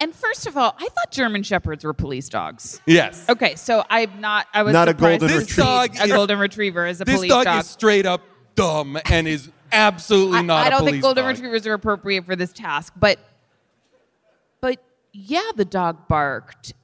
[0.00, 2.80] And first of all, I thought German shepherds were police dogs.
[2.86, 3.28] Yes.
[3.28, 4.46] Okay, so I'm not.
[4.54, 7.04] I was Not a golden to This see dog a is- golden retriever is a
[7.06, 7.60] This police dog, This dog.
[7.64, 8.20] is straight up
[8.54, 11.32] dumb and is absolutely I, not I don't police think golden dog.
[11.34, 13.18] retrievers are appropriate for this task, but but
[15.12, 16.74] yeah, the dog barked.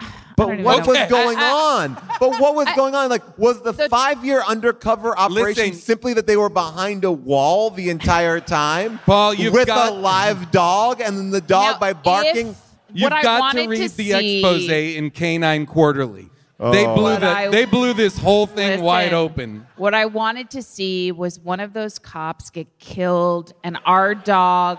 [0.36, 0.92] But what know.
[0.92, 1.08] was Okay.
[1.08, 1.94] going I- I- on?
[2.20, 3.10] But what was going on?
[3.10, 5.72] Like, was the, The- five-year undercover operation Listen.
[5.74, 9.94] simply that they were behind a wall the entire time, Paul, you've with got- a
[9.96, 12.54] live dog, and then the dog Now, by barking?
[12.94, 16.30] You've got to read to the see- expose in Canine Quarterly.
[16.60, 16.94] They Oh.
[16.94, 19.66] blew What the, I- they blew this whole thing Listen, wide open.
[19.76, 24.78] What I wanted to see was one of those cops get killed and our dog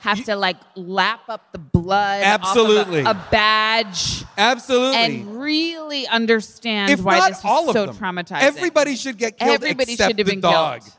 [0.00, 3.00] have to like lap up the blood off of a- Absolutely.
[3.02, 4.96] a, badge Absolutely.
[4.96, 8.42] and really understand if why this all of so them, traumatizing.
[8.42, 10.80] everybody should get killed Everybody except should have the been dog.
[10.80, 10.92] killed.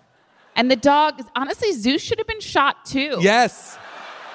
[0.55, 3.17] And the dog, honestly, Zeus should have been shot too.
[3.21, 3.77] Yes.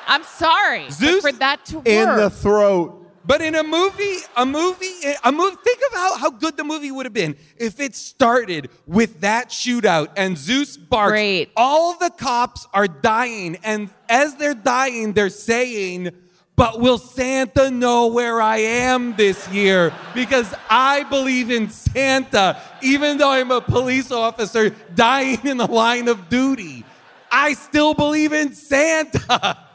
[0.09, 1.87] I'm sorry Zeus for that to work.
[1.89, 3.06] in the throat.
[3.27, 4.87] But in a movie, a movie,
[5.25, 5.57] a movie.
[5.65, 9.49] Think of how, how good the movie would have been if it started with that
[9.49, 11.11] shootout and Zeus barks.
[11.11, 11.51] Great.
[11.57, 16.11] All the cops are dying, and as they're dying, they're saying,
[16.55, 19.93] "But will Santa know where I am this year?
[20.15, 26.07] Because I believe in Santa, even though I'm a police officer dying in the line
[26.07, 26.85] of duty.
[27.33, 29.59] I still believe in Santa."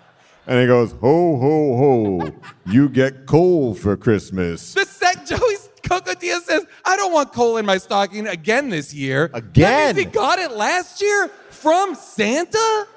[0.48, 2.32] And he goes, ho, ho, ho,
[2.66, 4.74] you get coal for Christmas.
[4.74, 8.94] The sec Joey Coco Diaz says, I don't want coal in my stocking again this
[8.94, 9.30] year.
[9.34, 9.96] Again?
[9.96, 12.88] That means he got it last year from Santa?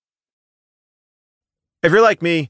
[1.83, 2.49] If you're like me,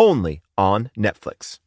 [0.00, 1.58] only on Netflix.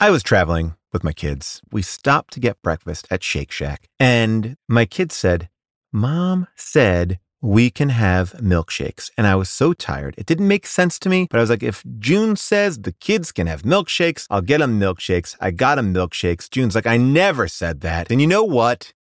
[0.00, 1.60] I was traveling with my kids.
[1.70, 5.50] We stopped to get breakfast at Shake Shack, and my kids said,
[5.92, 9.10] Mom said we can have milkshakes.
[9.16, 10.14] And I was so tired.
[10.18, 13.32] It didn't make sense to me, but I was like, if June says the kids
[13.32, 15.36] can have milkshakes, I'll get them milkshakes.
[15.40, 16.50] I got them milkshakes.
[16.50, 18.10] June's like, I never said that.
[18.10, 18.92] And you know what?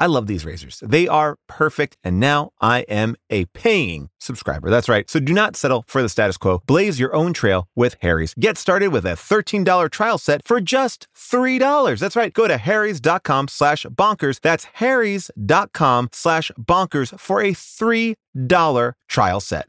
[0.00, 0.82] I love these razors.
[0.84, 4.70] They are perfect, and now I am a paying subscriber.
[4.70, 5.08] That's right.
[5.10, 6.62] So do not settle for the status quo.
[6.66, 8.34] Blaze your own trail with Harry's.
[8.34, 11.98] Get started with a $13 trial set for just $3.
[11.98, 12.32] That's right.
[12.32, 14.40] Go to harrys.com slash bonkers.
[14.40, 19.68] That's harrys.com slash bonkers for a $3 trial set.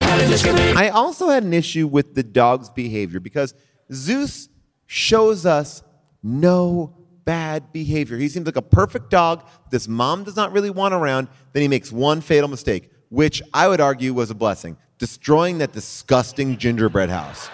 [0.00, 3.54] I also had an issue with the dog's behavior because
[3.92, 4.48] Zeus
[4.86, 5.82] shows us
[6.22, 6.94] no
[7.26, 8.16] bad behavior.
[8.16, 9.46] He seems like a perfect dog.
[9.70, 11.28] This mom does not really want around.
[11.52, 15.72] Then he makes one fatal mistake, which I would argue was a blessing destroying that
[15.72, 17.50] disgusting gingerbread house.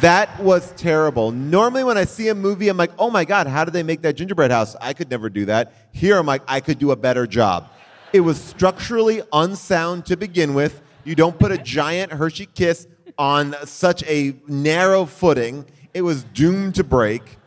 [0.00, 1.30] That was terrible.
[1.30, 4.02] Normally, when I see a movie, I'm like, oh my God, how did they make
[4.02, 4.76] that gingerbread house?
[4.78, 5.72] I could never do that.
[5.92, 7.70] Here, I'm like, I could do a better job.
[8.12, 10.82] It was structurally unsound to begin with.
[11.04, 12.86] You don't put a giant Hershey kiss
[13.18, 17.38] on such a narrow footing, it was doomed to break.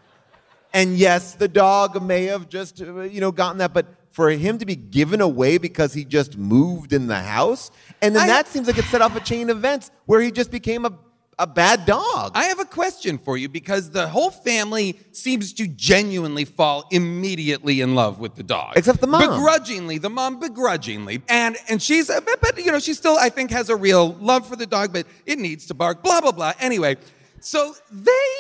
[0.77, 4.59] And yes, the dog may have just, uh, you know, gotten that, but for him
[4.59, 7.71] to be given away because he just moved in the house,
[8.01, 10.29] and then I- that seems like it set off a chain of events where he
[10.31, 10.93] just became a,
[11.39, 12.31] a bad dog.
[12.35, 17.81] I have a question for you because the whole family seems to genuinely fall immediately
[17.81, 18.73] in love with the dog.
[18.75, 19.21] Except the mom.
[19.21, 21.23] Begrudgingly, the mom begrudgingly.
[21.27, 24.13] And and she's uh, but, but you know, she still I think has a real
[24.31, 26.53] love for the dog, but it needs to bark, blah blah blah.
[26.59, 26.97] Anyway,
[27.39, 28.33] so they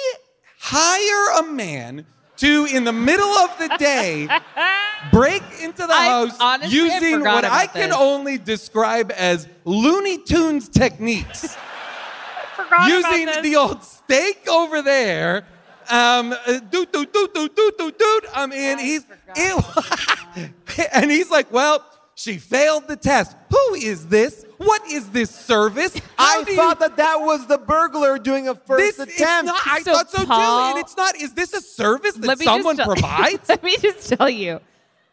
[0.59, 2.05] hire a man
[2.37, 4.27] to in the middle of the day
[5.11, 7.97] break into the I house honestly had using forgot what I about can this.
[7.99, 11.55] only describe as Looney Tunes techniques
[12.55, 13.51] Forgot using about this.
[13.51, 15.45] the old stake over there.
[15.89, 18.25] Um, uh, doot, doot, doot, doot, doot, doot, doot.
[18.33, 20.51] I mean, he's, it,
[20.93, 21.85] and he's like, well,
[22.15, 23.37] she failed the test.
[23.51, 24.43] Who is this?
[24.57, 25.99] What is this service?
[26.17, 29.45] I do you- thought that that was the burglar doing a first this, it's attempt.
[29.47, 30.31] not, I So, thought so too.
[30.31, 33.49] And it's not, is this a service that Let me someone just tell- provides?
[33.49, 34.59] Let me just tell you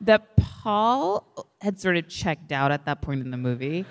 [0.01, 1.27] that Paul
[1.61, 3.85] had sort of checked out at that point in the movie,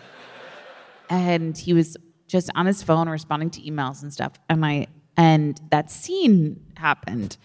[1.09, 1.97] and he was
[2.27, 4.33] just on his phone responding to emails and stuff.
[4.49, 4.87] And I
[5.17, 7.37] and that scene happened,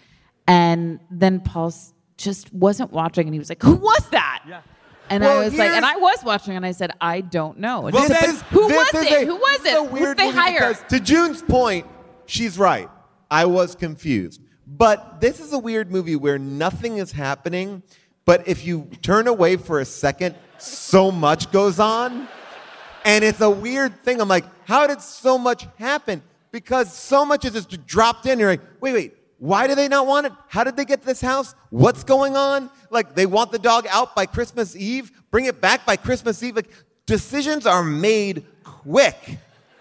[0.47, 1.73] and then Paul
[2.17, 4.63] just wasn't watching, and he was like, "Who was that?" Yeah.
[5.11, 7.87] And Well, I was like, and I was watching, and I said, "I don't know."
[7.87, 9.23] And he This is- who this was is it?
[9.23, 9.75] a- who was a it?
[9.75, 11.87] Who weird did they hire?" because to June's point,
[12.27, 12.89] she's right.
[13.31, 14.41] I was confused.
[14.67, 17.83] But this is a weird movie where nothing is happening,
[18.27, 22.29] but if you turn away for a second, so much goes on.
[23.05, 24.21] And it's a weird thing.
[24.21, 26.23] I'm like, how did so much happen?
[26.51, 28.39] Because so much is just dropped in.
[28.39, 30.32] You're like, wait, wait, why do they not want it?
[30.49, 31.55] How did they get this house?
[31.70, 32.70] What's going on?
[32.91, 36.57] Like, they want the dog out by Christmas Eve, bring it back by Christmas Eve.
[36.57, 36.70] Like,
[37.07, 39.39] decisions are made quick.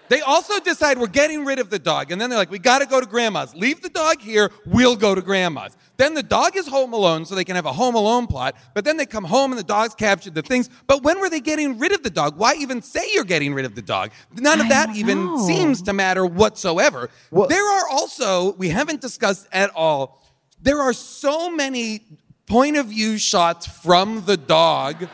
[0.09, 2.11] They also decide we're getting rid of the dog.
[2.11, 3.53] And then they're like, we got to go to grandma's.
[3.55, 4.51] Leave the dog here.
[4.65, 5.75] We'll go to grandma's.
[5.97, 8.55] Then the dog is home alone, so they can have a home alone plot.
[8.73, 10.69] But then they come home and the dog's captured the things.
[10.85, 12.37] But when were they getting rid of the dog?
[12.37, 14.11] Why even say you're getting rid of the dog?
[14.35, 15.45] None of I that even know.
[15.45, 17.09] seems to matter whatsoever.
[17.31, 20.23] Well- there are also, we haven't discussed at all,
[20.61, 22.01] there are so many
[22.45, 25.07] point of view shots from the dog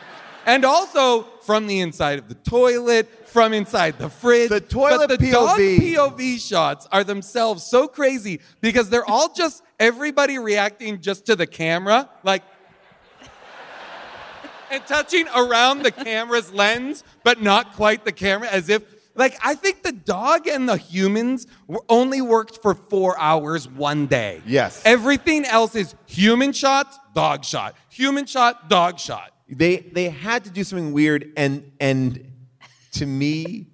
[0.46, 4.48] and also from the inside of the toilet, from inside the fridge.
[4.48, 5.78] The toilet but the dog POV.
[5.78, 11.46] POV shots are themselves so crazy because they're all just everybody reacting just to the
[11.46, 12.42] camera, like
[14.70, 18.82] and touching around the camera's lens, but not quite the camera, as if
[19.14, 24.06] like I think the dog and the humans were only worked for four hours one
[24.06, 24.42] day.
[24.46, 24.82] Yes.
[24.84, 29.33] Everything else is human shot, dog shot, human shot, dog shot.
[29.48, 32.32] They they had to do something weird, and and
[32.92, 33.66] to me,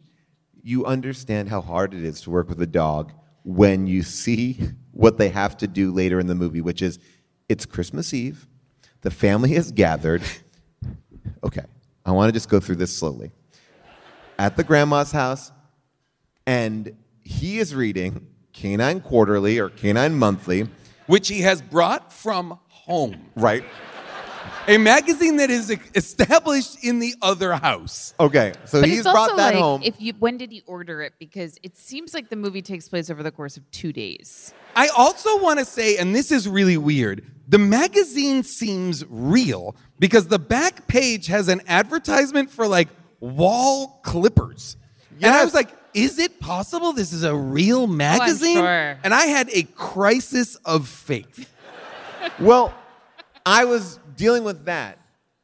[0.62, 3.12] you understand how hard it is to work with a dog
[3.44, 4.58] when you see
[4.92, 6.98] what they have to do later in the movie, which is
[7.48, 8.46] it's Christmas Eve,
[9.02, 10.22] the family is gathered.
[11.42, 11.64] Okay,
[12.04, 13.30] I want to just go through this slowly.
[14.38, 15.52] At the grandma's house,
[16.46, 20.68] and he is reading Canine Quarterly or Canine Monthly,
[21.06, 23.30] Which he has brought from home.
[23.36, 23.64] right?
[24.68, 28.14] A magazine that is established in the other house.
[28.20, 29.82] Okay, so But he's it's also brought that like, home.
[29.82, 31.14] If you, when did he order it?
[31.18, 34.52] Because it seems like the movie takes place over the course of two days.
[34.76, 40.28] I also want to say, and this is really weird, the magazine seems real because
[40.28, 42.88] the back page has an advertisement for like
[43.18, 44.76] wall clippers.
[45.22, 48.56] And I was like, is it possible this is a real oh, magazine?
[48.56, 48.98] sure.
[49.02, 51.52] And I had a crisis of faith.
[52.38, 52.74] Well,
[53.45, 54.99] I was dealing with that,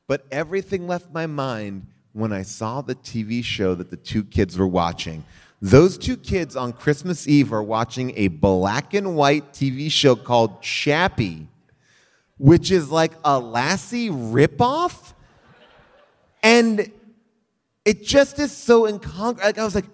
[0.07, 4.57] but everything left my mind when I saw the TV show that the two kids
[4.59, 5.25] were watching.
[5.63, 10.63] Those two kids on Christmas Eve are watching a black and white TV show called
[10.63, 11.49] Chappie.
[12.39, 15.15] which is like a Lassie ripoff.
[16.43, 16.91] And
[17.85, 19.45] it just is so incongruous.
[19.45, 19.87] Like I was like,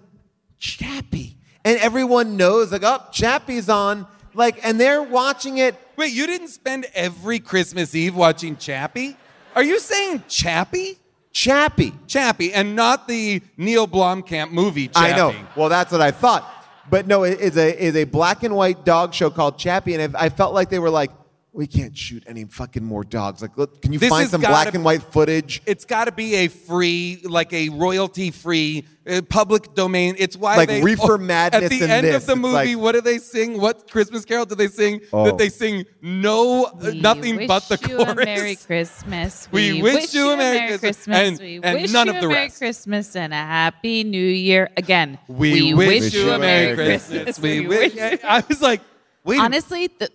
[0.59, 1.37] Chappie.
[1.65, 4.05] And everyone knows, like, oh, Chappie's on.
[4.33, 5.75] Like, and they're watching it.
[5.95, 9.15] Wait, you didn't spend every Christmas Eve watching Chappie?
[9.55, 10.97] Are you saying Chappie?
[11.31, 11.93] Chappie.
[12.07, 15.13] Chappie, and not the Neil Blomkamp movie Chappie.
[15.13, 15.35] I know.
[15.55, 16.49] Well, that's what I thought.
[16.89, 19.95] But no, it's a, it's a black and white dog show called Chappie.
[19.95, 21.11] And I felt like they were like,
[21.53, 23.41] we can't shoot any fucking more dogs.
[23.41, 25.61] Like, look, can you This find has some gotta- black and white footage?
[25.67, 30.15] It's got to be a free, like a royalty-free, uh, public domain.
[30.17, 32.41] It's why Like they Reefer oh, Madness At the and end this, of the it's
[32.41, 33.59] movie, like- what do they sing?
[33.61, 35.01] What Christmas carol do they sing?
[35.11, 35.25] Oh.
[35.25, 38.11] That they sing no, uh, We nothing wish but the you chorus.
[38.13, 39.47] a Merry Christmas.
[39.51, 42.27] We wish you a Merry Christmas, and- we and wish none you of a the
[42.29, 42.57] Merry rest.
[42.57, 44.69] Christmas and a Happy New Year.
[44.75, 47.39] Again, We, wish, you a Merry Christmas.
[47.39, 47.95] We wish.
[48.23, 48.81] I was like,
[49.23, 49.37] wait.
[49.39, 50.09] a- Honestly, the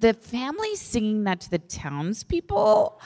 [0.00, 3.00] the family singing that to the townspeople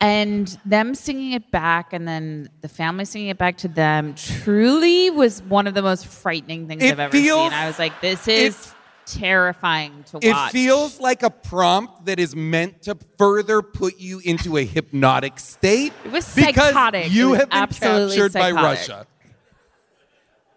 [0.00, 5.10] and them singing it back and then the family singing it back to them truly
[5.10, 7.52] was one of the most frightening things It I've ever feels- seen.
[7.58, 8.72] I was like, this is
[9.06, 10.50] terrifying to It watch.
[10.50, 15.38] It feels like a prompt that is meant to further put you into a hypnotic
[15.38, 15.92] state.
[16.04, 17.04] It was psychotic.
[17.04, 18.50] because you have been captured by.
[18.50, 19.06] Russia.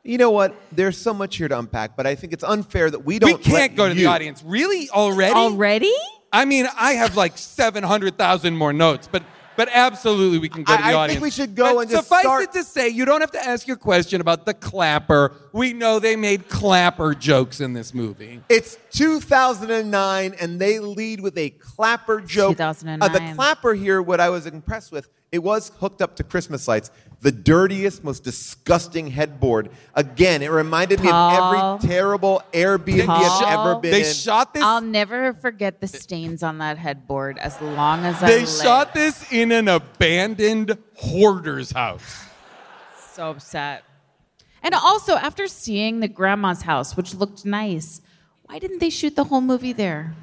[0.10, 0.56] You know what?
[0.72, 3.30] There's so much here to unpack, but I think it's unfair that we don't.
[3.30, 4.42] We can't let go to the audience.
[4.44, 4.90] Really?
[4.90, 5.36] Already?
[5.36, 5.94] Already?
[6.34, 9.22] I mean, I have like 700,000 more notes, but
[9.56, 11.90] but absolutely we can go to the I- I think we should go But and
[11.92, 14.54] just suffice start- it to say, you don't have to ask your question about the
[14.54, 15.34] clapper.
[15.52, 18.42] We know they made clapper jokes in this movie.
[18.50, 22.54] It's 2009, and they lead with a clapper joke.
[22.58, 23.02] 2009.
[23.02, 26.68] Uh, the clapper here, what I was impressed with, it was hooked up to Christmas
[26.68, 26.92] lights.
[27.22, 29.70] The dirtiest, most disgusting headboard.
[29.94, 33.46] Again, it reminded me of every terrible Airbnb Paul.
[33.46, 34.14] I've ever been They in.
[34.14, 38.40] shot this I'll never forget the stains on that headboard as long as I they
[38.40, 38.48] live.
[38.48, 42.24] They shot this in an abandoned hoarder's house.
[43.14, 43.84] so upset.
[44.64, 48.02] And also, after seeing the grandma's house, which looked nice,
[48.46, 50.14] why didn't they shoot the whole movie there?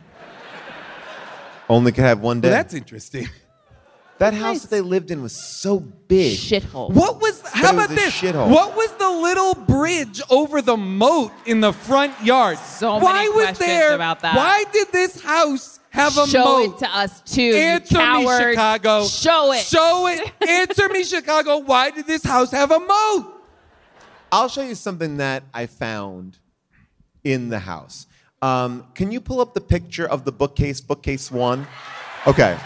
[1.69, 2.49] Only could have one day.
[2.49, 3.29] Well, that's interesting.
[4.19, 6.39] That house that they lived in was so big.
[6.39, 6.91] Shithole.
[6.91, 8.14] What was how was about this?
[8.14, 8.51] shithole.
[8.51, 12.59] What was the little bridge over the moat in the front yard?
[12.59, 14.37] So why many was questions there, about that.
[14.37, 16.75] Why did this house have a Show moat?
[16.75, 17.43] it to us too.
[17.43, 18.27] you Answer me.
[18.51, 19.05] Chicago.
[19.07, 19.61] Show it.
[19.61, 20.33] Show it.
[20.49, 21.59] Answer me, Chicago.
[21.59, 23.33] Why did this house have a moat?
[24.33, 26.39] I'll show you something that I found
[27.23, 28.07] in the house.
[28.43, 31.67] Um, can you pull up the picture of the bookcase, bookcase one?
[32.27, 32.59] Okay.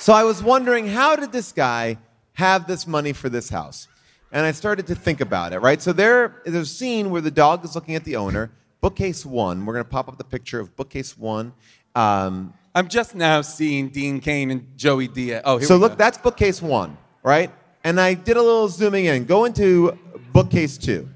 [0.00, 1.98] So I was wondering, how did this guy
[2.32, 3.86] have this money for this house?
[4.32, 5.82] And I started to think about it, right?
[5.82, 8.50] So there is a scene where the dog is looking at the owner.
[8.80, 11.52] Bookcase one, we're going to pop up the picture of bookcase one.
[11.94, 15.42] Um, I'm just now seeing Dean Cain and Joey Diaz.
[15.44, 15.96] Oh, here so we look, go.
[15.96, 17.50] that's bookcase one, right?
[17.84, 19.26] And I did a little zooming in.
[19.26, 19.98] Go into
[20.32, 21.10] bookcase two.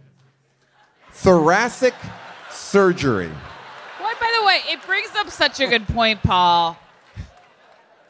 [1.10, 1.94] Thoracic
[2.50, 3.28] surgery.
[3.98, 6.76] Boy, by the way, it brings up such a good point, Paul.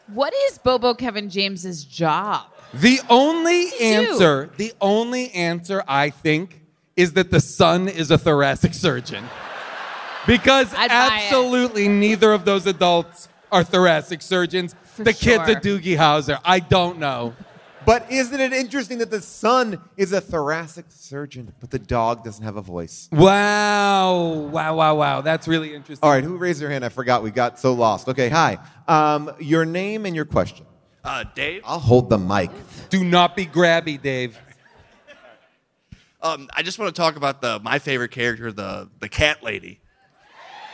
[0.09, 2.47] What is Bobo Kevin James's job?
[2.75, 6.61] The only answer, the only answer I think
[6.97, 9.25] is that the son is a thoracic surgeon.
[10.27, 11.25] Because I'd buy it.
[11.25, 14.75] absolutely neither of those adults are thoracic surgeons.
[14.85, 15.61] For the kid's a sure.
[15.61, 16.41] Doogie Howser.
[16.45, 17.35] I don't know.
[17.87, 22.45] But isn't it interesting that the son is a thoracic surgeon, but the dog doesn't
[22.45, 23.09] have a voice?
[23.13, 24.23] Wow.
[24.51, 25.21] Wow, wow, wow.
[25.21, 26.07] That's really interesting.
[26.07, 26.85] All right, who raised their hand?
[26.85, 27.23] I forgot.
[27.23, 28.09] We got so lost.
[28.09, 28.59] Okay, hi.
[28.89, 30.67] Um, your name and your question.
[31.03, 32.51] Uh, Dave, I'll hold the mic.
[32.89, 34.39] Do not be grabby, Dave.
[36.23, 39.81] um, I just want to talk about the my favorite character, the the cat lady.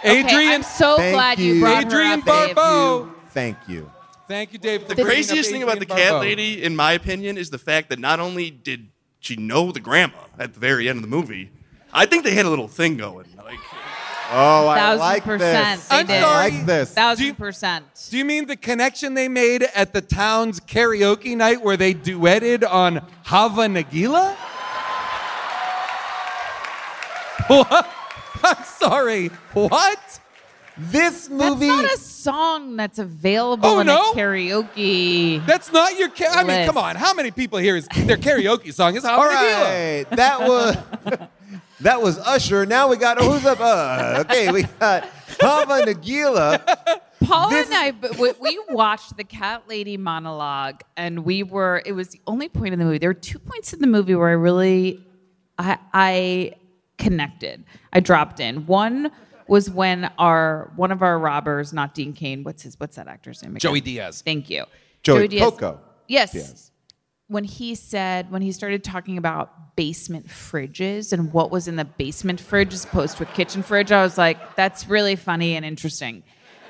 [0.01, 1.61] Okay, Adrienne, I'm so Thank glad you, you.
[1.61, 2.55] brought Adrienne her up, Dave.
[2.57, 3.13] Barbeau.
[3.31, 3.81] Thank you.
[3.81, 3.91] Thank you,
[4.35, 4.61] Dave.
[4.63, 6.27] The for bringing craziest thing about the Adrienne cat Barbeau.
[6.27, 8.89] lady, in my opinion, is the fact that not only did
[9.21, 11.51] she know the grandma at the very end of the movie,
[11.93, 13.27] I think they had a little thing going.
[13.37, 13.59] Like,
[14.33, 15.79] Oh, I Thousand like percent.
[15.81, 15.89] this.
[15.89, 16.23] They I'm did.
[16.23, 16.93] I like this.
[16.95, 17.85] Thousand Do you- percent.
[18.11, 22.65] Do you mean the connection they made at the town's karaoke night where they duetted
[22.71, 24.37] on Hava Nagila?
[27.49, 27.89] What?
[28.45, 29.29] I'm sorry.
[29.55, 30.21] What?
[30.83, 31.67] This movie.
[31.69, 34.13] That's not a song that's available Oh, in no?
[34.13, 35.45] a karaoke.
[35.47, 36.09] That's not your.
[36.09, 36.97] Ka- I mean, come on.
[36.97, 40.77] How many people here is their karaoke song is All right, All that was
[41.81, 42.65] that was Usher.
[42.67, 43.59] Now we got who's up?
[43.61, 45.09] Uh, okay, we got
[45.41, 47.01] Hava Nagila.
[47.25, 51.83] Paul This- and I, but we, we watched the cat lady monologue, and we were.
[51.85, 52.99] It was the only point in the movie.
[52.99, 55.05] There were two points in the movie where I really,
[55.59, 56.53] I, I
[56.97, 57.65] connected.
[57.93, 58.67] I dropped in.
[58.67, 59.11] One
[59.51, 63.43] was when our one of our robbers, not Dean Cain, what's his what's that actor's
[63.43, 63.53] name?
[63.53, 63.61] Again?
[63.61, 64.23] Joey Diaz.
[64.25, 64.65] Thank you.
[65.03, 65.51] Joey Diaz.
[65.51, 66.33] Coco Yes.
[66.33, 66.71] Diaz.
[67.27, 71.85] When he said when he started talking about basement fridges and what was in the
[71.85, 75.65] basement fridge as opposed to a kitchen fridge, I was like, that's really funny and
[75.65, 76.23] interesting.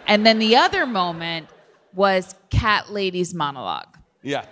[0.07, 1.49] And then the other moment
[1.95, 3.97] was Cat Lady's monologue.
[4.23, 4.45] Yeah.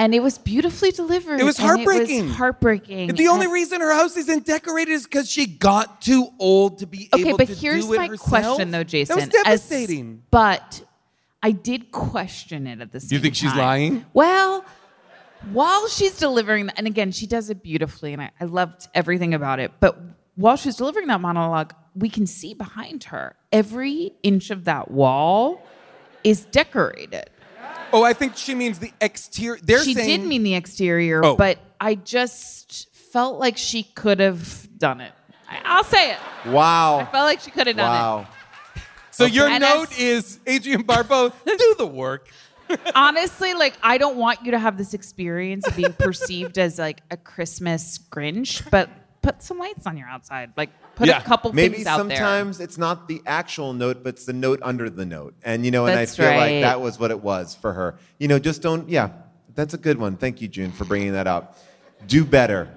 [0.00, 1.40] And it was beautifully delivered.
[1.40, 2.30] It was heartbreaking.
[2.30, 3.08] heartbreaking.
[3.16, 6.86] The only And- reason her house isn't decorated is because she got too old to
[6.86, 7.54] be Okay, able to do it herself.
[7.54, 9.18] Okay, but here's my question, though, Jason.
[9.18, 10.22] That was As- devastating.
[10.30, 10.82] but
[11.42, 13.14] I did question it at the same time.
[13.16, 14.06] you think she's lying?
[14.14, 14.64] Well,
[15.52, 19.34] while she's delivering, that, and again, she does it beautifully, and I, I loved everything
[19.34, 19.70] about it.
[19.80, 19.98] But
[20.34, 25.62] while she's delivering that monologue, we can see behind her every inch of that wall
[26.24, 27.28] is decorated.
[27.92, 29.60] Oh, I think she means the exterior.
[29.62, 31.36] They're she saying did mean the exterior, Oh.
[31.36, 35.12] but I just felt like she could have done it.
[35.48, 36.18] I, I'll say it.
[36.46, 37.00] Wow.
[37.00, 37.98] I felt like she could have done it.
[37.98, 38.26] Wow.
[39.10, 42.28] So your And note is Adrienne Barbeau, do the work.
[42.94, 47.02] honestly, like I don't want you to have this experience of being perceived as like
[47.10, 48.88] a Christmas Grinch, but
[49.22, 50.52] put some lights on your outside.
[50.56, 52.04] Like put Yeah, a couple Maybe things out there.
[52.04, 55.34] Maybe sometimes it's not the actual note, but it's the note under the note.
[55.42, 57.96] And you know, and That's I feel like that was what it was for her.
[58.18, 58.88] You know, just don't.
[58.88, 59.10] Yeah,
[59.54, 60.16] that's a good one.
[60.16, 61.58] Thank you, June, for bringing that up.
[62.06, 62.68] Do better,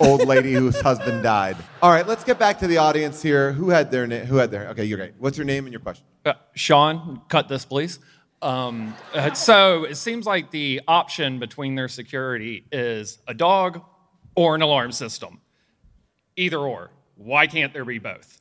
[0.00, 1.56] old lady whose husband died.
[1.82, 3.52] All right, let's get back to the audience here.
[3.52, 4.26] Who had their name?
[4.26, 4.68] Who had their?
[4.68, 5.14] Okay, you're great.
[5.18, 6.04] What's your name and your question?
[6.24, 8.00] Uh, Sean, cut this, please.
[8.40, 13.82] Um, uh, so it seems like the option between their security is a dog
[14.36, 15.40] or an alarm system.
[16.38, 16.90] Either or.
[17.16, 18.40] Why can't there be both?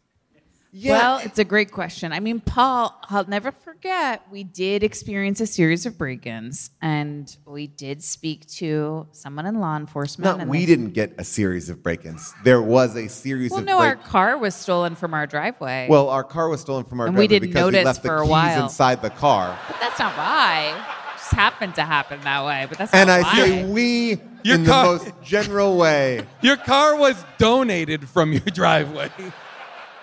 [0.71, 0.91] Yeah.
[0.91, 2.11] Well, it's a great question.
[2.13, 7.35] I mean, Paul, I'll never forget, we did experience a series of break ins and
[7.47, 10.25] we did speak to someone in law enforcement.
[10.35, 12.33] Not and we they- didn't get a series of break-ins.
[12.43, 13.87] There was a series Well, of no, break.
[13.89, 15.87] our car was stolen from our driveway.
[15.89, 18.03] well, our car was stolen from our And we driveway didn't because we notice left
[18.03, 18.63] the for a keys while.
[18.65, 19.57] inside the car.
[19.69, 20.85] but that's not why.
[21.28, 22.65] It just happened to happen that way.
[22.69, 23.36] But that's And not I why.
[23.36, 26.25] say we Your in car- the most general way.
[26.41, 29.09] Your car was donated from your driveway.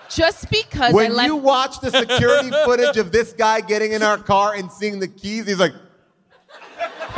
[0.09, 4.03] just because I When left you watch the security footage of this guy getting in
[4.03, 5.73] our car and seeing the keys, he's like,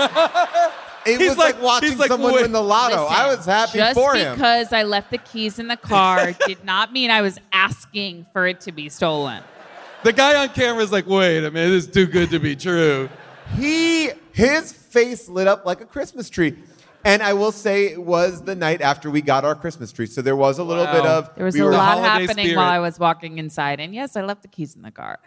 [1.05, 3.03] it He's was like- like, watching he's like, someone "Wait." win the lotto.
[3.03, 4.21] Listen, I was happy for him.
[4.23, 8.25] Just because I left the keys in the car did not mean I was asking
[8.33, 9.43] for it to be stolen.
[10.03, 12.55] The guy on camera is like, wait a minute, this is too good to be
[12.55, 13.09] true.
[13.55, 16.57] He, his face lit up like a Christmas tree.
[17.05, 20.07] And I will say it was the night after we got our Christmas tree.
[20.07, 20.91] So there was a little Wow.
[20.93, 21.35] bit of.
[21.35, 22.57] There was we a were- lot happening spirit.
[22.57, 25.19] while I was walking inside, and yes, I left the keys in the car.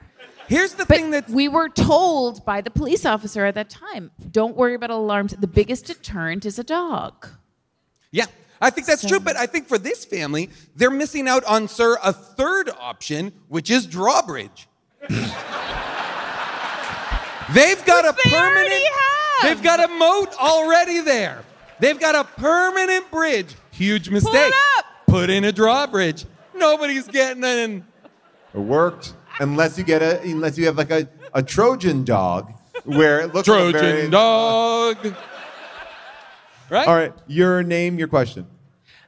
[0.49, 4.11] Here's the But thing that we were told by the police officer at that time,
[4.31, 5.35] don't worry about alarms.
[5.39, 7.29] The biggest deterrent is a dog.
[8.11, 8.27] Yeah,
[8.61, 11.69] I think that's So- true, but I think for this family, they're missing out on,
[11.69, 14.69] sir, a third option, which is drawbridge.
[17.55, 18.57] they've got a They permanent.
[18.57, 19.43] already have.
[19.43, 21.43] They've got a moat already there.
[21.79, 23.55] They've got a permanent bridge.
[23.71, 24.53] Huge mistake.
[24.79, 24.85] up.
[25.07, 26.27] Put in a drawbridge.
[26.55, 27.85] Nobody's getting in.
[28.55, 32.53] It worked unless you get a unless you have like a, a Trojan dog
[32.85, 34.97] where it looks like Trojan very, dog.
[36.69, 36.87] Right?
[36.87, 38.47] All right, your name, your question.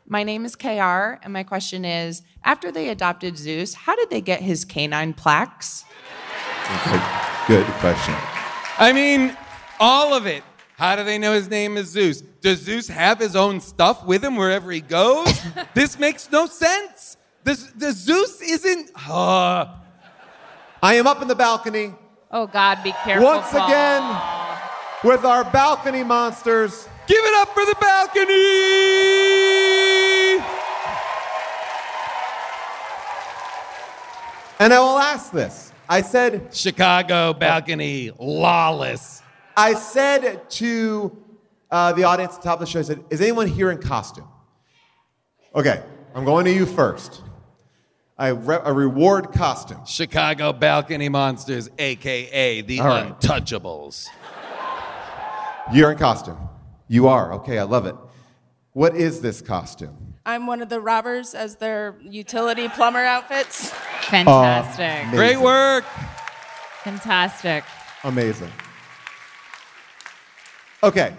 [0.06, 4.20] My name is KR, and my question is After they adopted Zeus, how did they
[4.20, 5.84] get his canine plaques?
[6.70, 7.02] Okay,
[7.48, 8.14] good question.
[8.78, 9.36] I mean,
[9.80, 10.42] all of it.
[10.76, 12.22] How do they know his name is Zeus?
[12.40, 15.40] Does Zeus have his own stuff with him wherever he goes?
[15.74, 17.16] this makes no sense.
[17.44, 18.90] This, the Zeus isn't.
[19.08, 19.66] Uh,
[20.82, 21.94] I am up in the balcony
[22.34, 23.26] Oh God, be careful.
[23.26, 23.66] once Paul.
[23.68, 24.20] again
[25.04, 26.88] with our balcony monsters.
[27.06, 28.32] give it up for the balcony!
[34.58, 35.71] And I will ask this.
[35.92, 39.20] I said Chicago balcony, lawless.
[39.54, 41.14] I said to
[41.70, 43.76] uh, the audience at the top of the show, I said, is anyone here in
[43.76, 44.26] costume?
[45.54, 45.82] Okay,
[46.14, 47.20] I'm going to you first.
[48.16, 49.84] I, re- a reward costume.
[49.84, 53.20] Chicago balcony monsters, aka the All right.
[53.20, 54.08] Untouchables.
[55.74, 56.38] You're in costume.
[56.88, 57.34] You are.
[57.34, 57.96] Okay, I love it.
[58.72, 60.14] What is this costume?
[60.24, 63.74] I'm one of the robbers as their utility plumber outfits.
[64.04, 65.10] Fantastic.
[65.10, 65.84] Great work.
[66.84, 67.64] Fantastic.
[68.04, 68.50] Amazing.
[70.82, 71.14] Okay.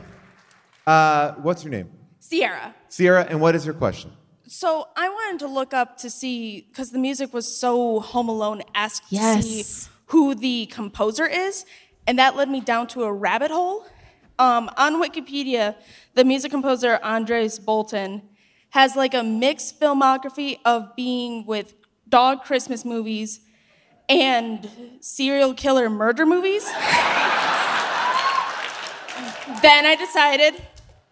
[0.86, 1.90] Uh, what's your name?
[2.20, 2.76] Sierra.
[2.90, 4.12] Sierra, and what is your question?
[4.48, 8.62] So I wanted to look up to see because the music was so Home Alone
[8.76, 11.66] esque to see who the composer is,
[12.06, 13.86] and that led me down to a rabbit hole.
[14.38, 15.76] Um, on Wikipedia,
[16.16, 18.22] the music composer Andres Boulton
[18.72, 21.74] has like a mixed filmography of being with
[22.14, 23.40] dog Christmas movies
[24.08, 26.64] and serial killer murder movies.
[29.64, 30.62] then I decided,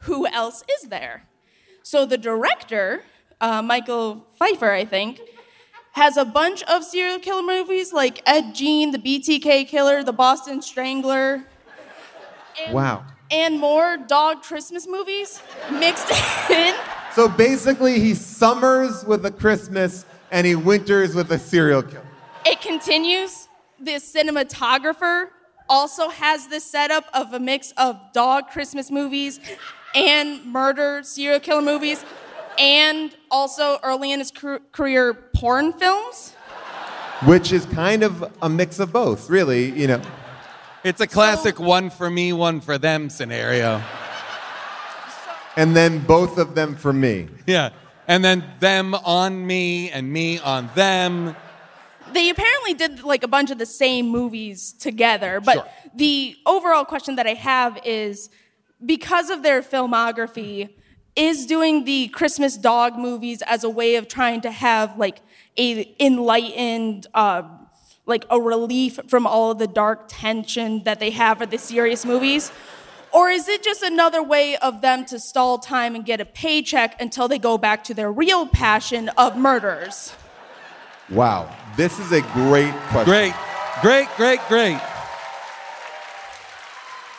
[0.02, 1.24] who else is there?
[1.82, 3.02] So the director,
[3.40, 5.20] uh, Michael Feifer, I think,
[5.94, 10.62] has a bunch of serial killer movies like Ed Gein, the BTK Killer, the Boston
[10.62, 11.44] Strangler,
[12.70, 13.06] Wow.
[13.32, 15.42] and more dog Christmas movies
[15.72, 16.12] mixed
[16.52, 16.76] in.
[17.16, 22.06] So basically, he summers with a Christmas and he winters with a serial killer.
[22.46, 23.48] It continues.
[23.80, 25.28] The cinematographer
[25.70, 29.40] also has this setup of a mix of dog Christmas movies
[29.96, 32.04] and murder serial killer movies,
[32.60, 34.32] and also early in his
[34.72, 36.34] career, porn films.
[37.26, 39.72] which is kind of a mix of both, really.
[39.72, 40.02] You know,
[40.84, 43.82] It's a classic one for me, one for them scenario.
[45.58, 47.28] and then both of them for me.
[47.46, 47.70] Yeah.
[48.12, 51.34] And then them on me and me on them.
[52.12, 57.16] They apparently did like a bunch of the same movies together, but the overall question
[57.16, 58.30] that I have is
[58.86, 60.72] because of their filmography,
[61.16, 65.22] is doing the Christmas dog movies as a way of trying to have like
[65.58, 67.44] a enlightened, uh,
[68.06, 72.06] like a relief from all of the dark tension that they have for the serious
[72.06, 72.52] movies?
[73.14, 77.02] Or is it just another way of them to stall time and get a paycheck
[77.02, 80.14] until they go back to their real passion of murders?
[81.10, 83.06] Wow, this is a great question.
[83.06, 83.34] Great,
[83.82, 84.80] great, great, great.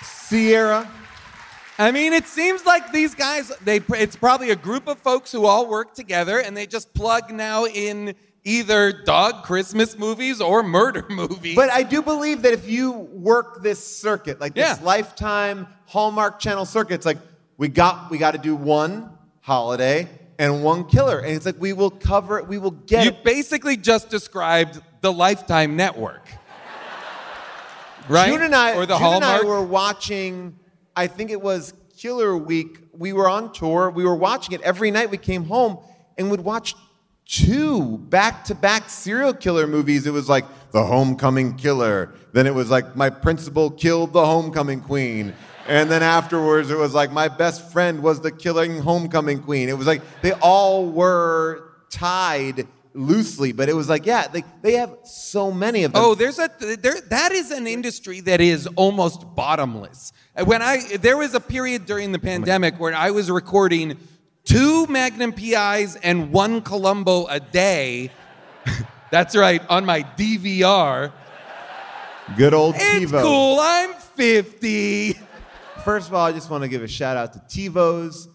[0.02, 0.90] Sierra.
[1.78, 5.44] I mean, it seems like these guys, they, it's probably a group of folks who
[5.44, 8.14] all work together and they just plug now in
[8.44, 11.54] either dog Christmas movies or murder movies.
[11.56, 14.84] But I do believe that if you work this circuit, like this Yeah.
[14.84, 17.18] lifetime Hallmark Channel circuit, it's like
[17.56, 21.72] we got we got to do one holiday and one killer, and it's like we
[21.72, 22.48] will cover it.
[22.48, 23.22] We will get you it.
[23.24, 26.26] basically just described the Lifetime Network.
[28.08, 28.28] Right?
[28.32, 30.58] June and I, or the June and I were watching.
[30.96, 32.78] I think it was Killer Week.
[32.92, 33.90] We were on tour.
[33.90, 35.10] We were watching it every night.
[35.10, 35.78] We came home
[36.18, 36.74] and would watch
[37.32, 40.06] two back-to-back serial killer movies.
[40.06, 42.12] It was like The Homecoming Killer.
[42.32, 45.32] Then it was like My Principal Killed the Homecoming Queen.
[45.66, 49.70] And then afterwards, it was like My Best Friend was the Killing Homecoming Queen.
[49.70, 54.74] It was like they all were tied loosely, but it was like, yeah, they, they
[54.74, 56.02] have so many of them.
[56.04, 57.00] Oh, there's a there.
[57.08, 60.12] That is an industry that is almost bottomless.
[60.44, 63.96] When I there was a period during the pandemic where I was recording
[64.44, 68.10] two Magnum PIs and one Columbo a day.
[69.10, 71.12] That's right, on my DVR.
[72.36, 73.22] Good old It's TiVo.
[73.22, 73.58] cool.
[73.60, 75.18] I'm 50.
[75.84, 78.28] First of all, I just want to give a shout out to TiVo's,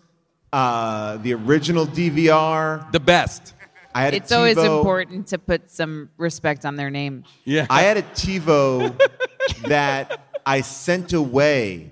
[0.53, 2.91] uh, the original DVR.
[2.91, 3.53] The best.
[3.95, 7.23] I had a It's always important to put some respect on their name.
[7.45, 7.65] Yeah.
[7.69, 8.95] I had a TiVo
[9.67, 11.91] that I sent away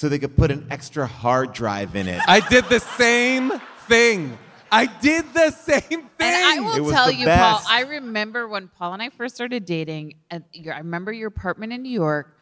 [0.00, 2.22] so they could put an extra hard drive in it.
[2.26, 3.52] I did the same
[3.86, 4.38] thing.
[4.72, 6.00] I did the same thing.
[6.20, 7.60] And I It will was tell the you, Paul.
[7.68, 10.42] I remember when Paul and I first started dating, and
[10.72, 12.34] I remember your apartment in New York,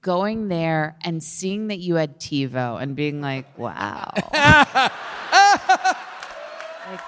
[0.00, 4.10] going there and seeing that you had TiVo and being like, wow.
[4.32, 4.94] like,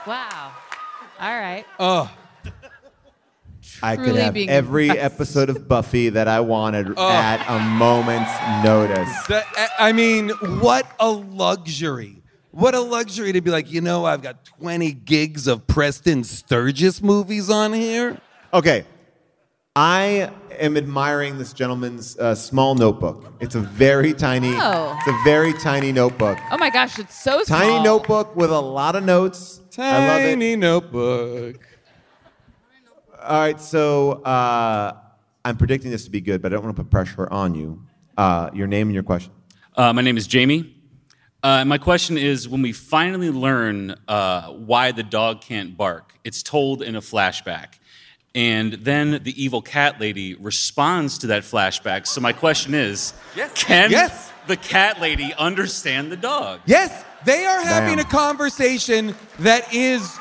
[0.06, 0.52] wow.
[1.18, 1.64] All right.
[1.80, 2.14] Oh.
[3.82, 5.04] I could have being every impressed.
[5.14, 7.08] episode of Buffy that I wanted Oh.
[7.10, 8.30] at a moment's
[8.64, 9.26] notice.
[9.26, 9.44] The-
[9.78, 12.22] I mean, what a luxury.
[12.52, 17.02] What a luxury to be like, you know, I've got 20 gigs of Preston Sturges
[17.02, 18.18] movies on here.
[18.52, 18.84] Okay.
[19.76, 23.32] I am admiring this gentleman's uh, small notebook.
[23.40, 24.96] It's a very tiny, Oh.
[25.00, 26.38] it's a very tiny notebook.
[26.52, 27.58] Oh my gosh, it's so small.
[27.58, 29.60] Tiny notebook with a lot of notes.
[29.76, 30.30] I love it.
[30.30, 31.56] Tiny notebook.
[33.24, 34.98] All right, so uh,
[35.46, 37.82] I'm predicting this to be good, but I don't want to put pressure on you.
[38.18, 39.32] Uh, your name and your question.
[39.74, 40.76] Uh, my name is Jamie.
[41.42, 46.12] Uh, and my question is when we finally learn uh, why the dog can't bark,
[46.22, 47.78] it's told in a flashback.
[48.34, 52.06] And then the evil cat lady responds to that flashback.
[52.06, 53.14] So my question is
[53.54, 54.32] can Yes.
[54.48, 56.60] the cat lady understand the dog?
[56.66, 58.06] Yes, they are having Damn.
[58.06, 60.18] a conversation that is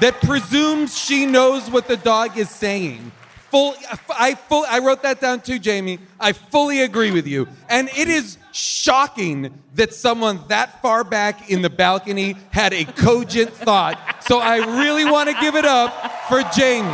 [0.00, 3.12] that presumes she knows what the dog is saying.
[3.50, 3.74] Full,
[4.10, 6.00] I full, I wrote that down too, Jamie.
[6.18, 11.62] I fully agree with you, and it is shocking that someone that far back in
[11.62, 14.24] the balcony had a cogent thought.
[14.26, 15.92] So I really want to give it up
[16.28, 16.88] for Jamie.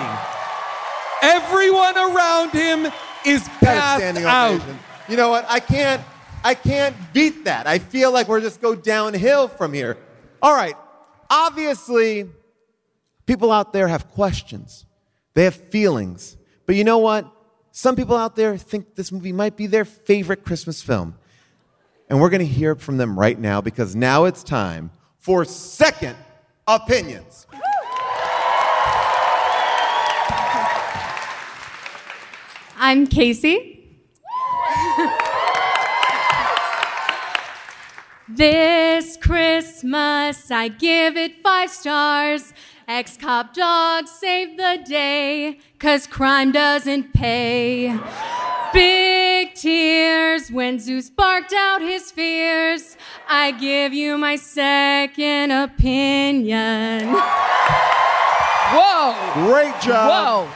[1.23, 2.93] Everyone around him
[3.25, 4.55] is passed out.
[4.55, 4.79] ovation.
[5.09, 5.47] You know what?
[5.49, 6.03] I can't.
[6.45, 7.67] I can't beat that.
[7.67, 9.97] I feel like we're just go downhill from here.
[10.43, 10.75] All right.
[11.31, 12.29] Obviously,
[13.27, 14.87] people out there have questions.
[15.35, 16.37] They have feelings.
[16.67, 17.27] But you know what?
[17.71, 21.17] Some people out there think this movie might be their favorite Christmas film.
[22.09, 26.17] And we're going to hear from them right now because now it's time for second
[26.67, 27.47] opinions.
[32.77, 33.79] I'm Casey.
[38.29, 42.53] this Christmas, I give it five stars.
[42.89, 47.97] Ex cop dog saved the day, cause crime doesn't pay.
[48.73, 52.97] Big tears when Zeus barked out his fears.
[53.29, 57.15] I give you my second opinion.
[58.73, 59.47] Whoa!
[59.47, 60.11] Great job.
[60.11, 60.49] Whoa!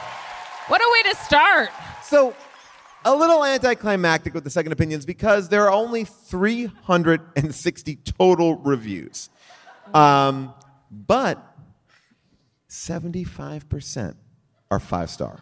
[0.67, 1.69] What a way to start.
[2.03, 2.35] So,
[3.05, 9.29] a little anticlimactic with the second opinions because there are only 360 total reviews.
[9.93, 10.53] Um,
[10.91, 11.56] but
[12.69, 14.15] 75%
[14.69, 15.39] are five star.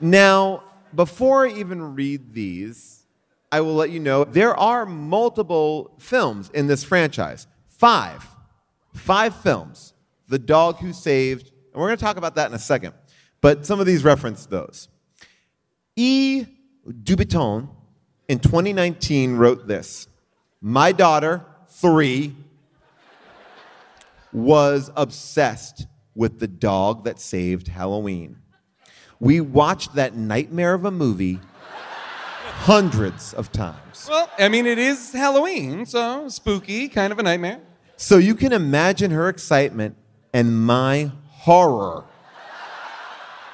[0.00, 3.06] Now, before I even read these,
[3.50, 7.46] I will let you know there are multiple films in this franchise.
[7.68, 8.26] Five.
[8.92, 9.94] Five films.
[10.28, 12.94] The Dog Who Saved, and we're going to talk about that in a second.
[13.40, 14.88] But some of these reference those.
[15.96, 16.46] E.
[16.86, 17.68] Dubiton
[18.28, 20.08] in 2019 wrote this
[20.60, 22.34] My daughter, three,
[24.34, 28.36] was obsessed with the dog that saved Halloween.
[29.20, 31.40] We watched that nightmare of a movie
[32.64, 34.06] hundreds of times.
[34.08, 37.60] Well, I mean, it is Halloween, so spooky, kind of a nightmare.
[37.96, 39.96] So you can imagine her excitement
[40.32, 42.04] and my horror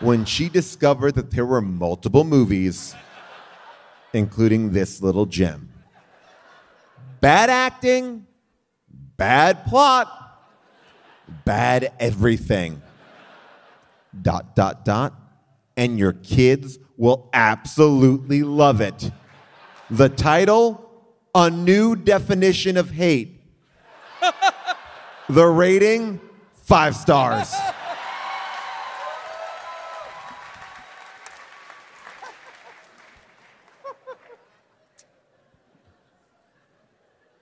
[0.01, 2.95] when she discovered that there were multiple movies,
[4.15, 5.71] including this little gem.
[7.21, 8.27] Bad acting,
[9.19, 10.20] bad plot,
[11.45, 12.83] bad everything.
[14.21, 15.15] Dot, dot, dot.
[15.77, 19.11] And your kids will absolutely love it.
[19.91, 20.91] The title
[21.35, 23.41] A New Definition of Hate.
[25.29, 26.21] the rating
[26.71, 27.53] Five stars.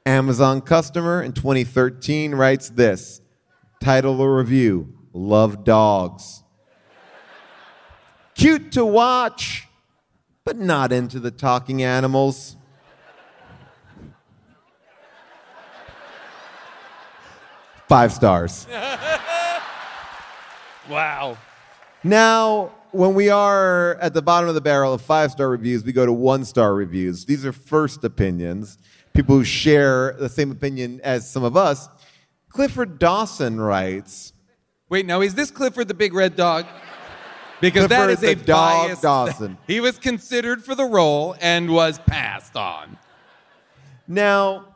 [0.07, 3.21] Amazon customer in 2013 writes this
[3.81, 6.43] title of review Love Dogs.
[8.35, 9.67] Cute to watch,
[10.45, 12.57] but not into the talking animals.
[17.89, 18.67] Five stars.
[20.89, 21.37] Wow.
[22.03, 25.93] Now, when we are at the bottom of the barrel of five star reviews, we
[25.93, 27.27] go to one star reviews.
[27.27, 28.79] These are first opinions,
[29.13, 31.89] people who share the same opinion as some of us.
[32.59, 34.33] Clifford Dawson writes
[34.89, 36.67] Wait, now is this Clifford the big red dog?
[37.61, 39.59] Because that Clifford is a dog biased- Dawson.
[39.69, 42.99] He was considered for the role and was passed on.
[44.09, 44.75] Now,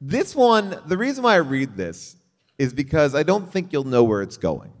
[0.00, 2.14] this one, the reason why I read this
[2.56, 4.72] is because I don't think you'll know where it's going.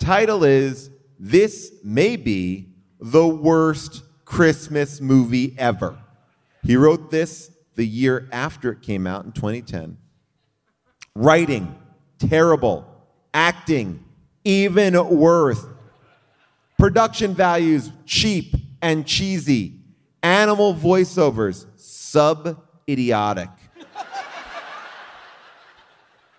[0.00, 5.96] The title is This May Be the Worst Christmas Movie Ever.
[6.64, 9.98] He wrote this the year after it came out in 2010.
[11.16, 11.72] Writing,
[12.18, 12.84] terrible.
[13.32, 14.04] Acting,
[14.44, 15.64] even worse.
[16.76, 19.80] Production values, cheap and cheesy.
[20.24, 23.48] Animal voiceovers, sub idiotic.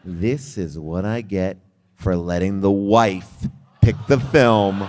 [0.03, 1.57] this is what I get
[1.95, 3.47] for letting the wife
[3.81, 4.85] pick the film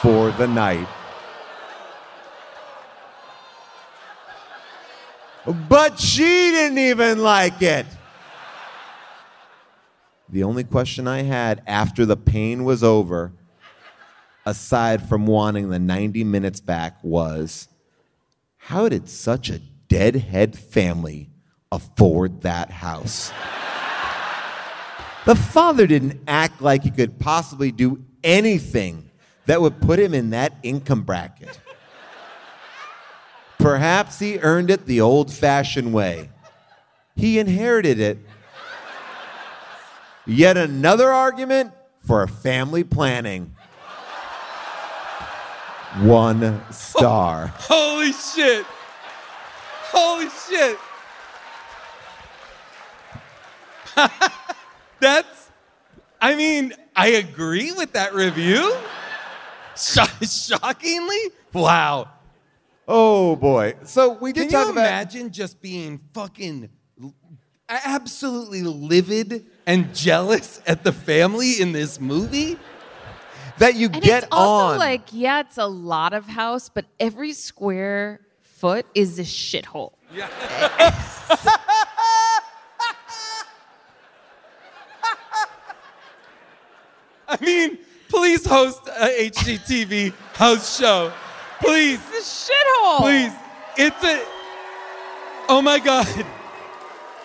[0.00, 0.88] for the night.
[5.68, 7.86] But she didn't even like it.
[10.30, 13.32] The only question I had after the pain was over,
[14.44, 17.68] aside from wanting the 90 minutes back, was
[18.56, 21.30] how did such a deadhead family
[21.72, 23.32] afford that house?
[25.24, 29.10] the father didn't act like he could possibly do anything
[29.46, 31.58] that would put him in that income bracket.
[33.58, 36.28] Perhaps he earned it the old fashioned way.
[37.16, 38.18] He inherited it.
[40.28, 41.72] Yet another argument
[42.06, 43.56] for family planning.
[46.02, 47.46] One star.
[47.56, 48.66] Holy shit.
[49.90, 50.78] Holy shit.
[55.00, 55.50] That's,
[56.20, 58.76] I mean, I agree with that review.
[59.76, 61.30] Sho- shockingly?
[61.54, 62.10] Wow.
[62.86, 63.76] Oh boy.
[63.84, 66.68] So we did Can talk you about imagine just being fucking
[67.68, 72.58] absolutely livid and jealous at the family in this movie?
[73.58, 74.78] That you And get it's also on.
[74.78, 79.92] like, yeah, it's a lot of house, but every square foot is a shithole.
[80.14, 80.28] Yeah.
[87.28, 87.78] I mean,
[88.08, 91.12] please host a HGTV house show.
[91.60, 92.00] Please.
[92.12, 92.98] It's a shithole.
[93.00, 93.32] Please.
[93.76, 94.24] It's a.
[95.48, 96.06] Oh my God.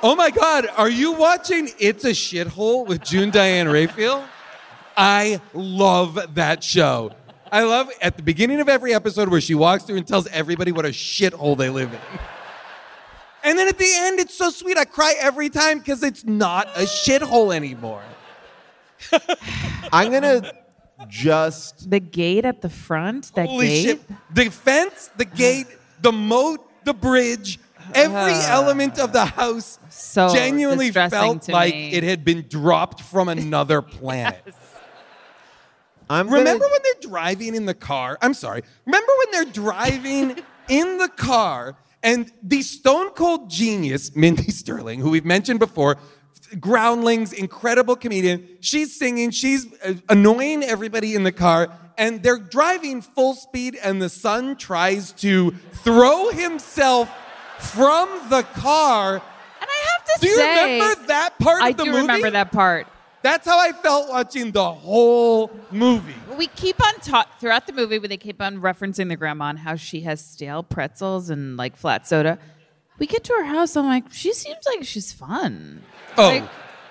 [0.06, 0.68] Oh my God.
[0.76, 4.28] Are you watching It's a Shithole with June Diane Raphael?
[4.98, 7.14] I love that show.
[7.50, 10.74] I love at the beginning of every episode where she walks through and tells everybody
[10.74, 12.00] what a shithole they live in.
[13.46, 14.78] And then at the end, it's so sweet.
[14.78, 18.04] I cry every time because it's not a shithole anymore.
[19.94, 20.52] I'm gonna
[21.08, 23.84] just The gate at the front, that Holy gate.
[23.86, 24.02] shit.
[24.34, 25.68] The fence, the gate,
[26.02, 27.60] the moat, the bridge,
[27.94, 31.94] every element of the house So genuinely felt like me.
[31.94, 34.42] it had been dropped from another planet.
[36.10, 38.18] I'm Remember when they're driving in the car?
[38.22, 38.64] I'm sorry.
[38.86, 40.40] Remember when they're driving
[40.70, 45.98] in the car and the stone cold genius, Mindy Sterling, who we've mentioned before,
[46.60, 53.02] Groundlings, incredible comedian, she's singing, she's uh, annoying everybody in the car, and they're driving
[53.02, 57.10] full speed, and the son tries to throw himself
[57.66, 59.14] from the car.
[59.16, 59.22] And
[59.70, 62.02] I have to Do you say, remember that part I of the do movie?
[62.02, 62.88] remember that part.
[63.22, 66.14] That's how I felt watching the whole movie.
[66.38, 69.60] We keep on ta- throughout the movie, where they keep on referencing the grandma and
[69.60, 72.38] how she has stale pretzels and like flat soda.
[73.00, 73.78] We get to her house.
[73.78, 75.84] I'm like, she seems like she's fun.
[76.18, 76.44] Oh, Like,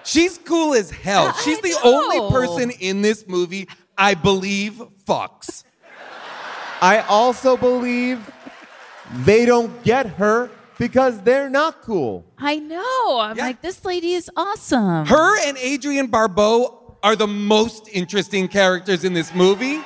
[0.05, 1.29] she's cool as hell.
[1.37, 1.97] I she's the know.
[2.01, 3.69] only person in this movie
[3.99, 5.65] I believe fucks.
[6.81, 8.19] I also believe
[9.13, 12.25] they don't get her because they're not cool.
[12.39, 13.19] I know.
[13.21, 15.07] I'm like, this lady is awesome.
[15.07, 19.81] Her and Adrienne Barbeau are the most interesting characters in this movie.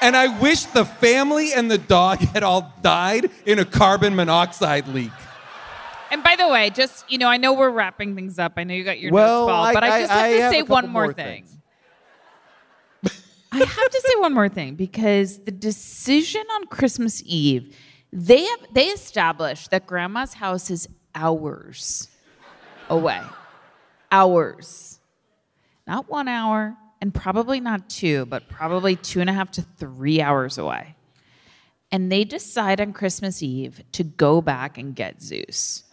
[0.00, 4.88] And I wish the family and the dog had all died in a carbon monoxide
[4.88, 5.12] leak.
[6.10, 8.54] And by the way, just you know, I know we're wrapping things up.
[8.56, 10.42] I know you got your Well, notes, Paul, but I I- just have I to
[10.42, 11.44] have say one more more thing.
[13.52, 17.76] I have to say one more thing because the decision on Christmas Eve,
[18.12, 22.08] they have they established that Grandma's house is hours
[22.90, 23.20] away,
[24.10, 25.00] hours,
[25.86, 30.20] not one hour, and probably not two, but probably two and a half to three
[30.20, 30.94] hours away.
[31.90, 35.84] And they decide on Christmas Eve to go back and get Zeus.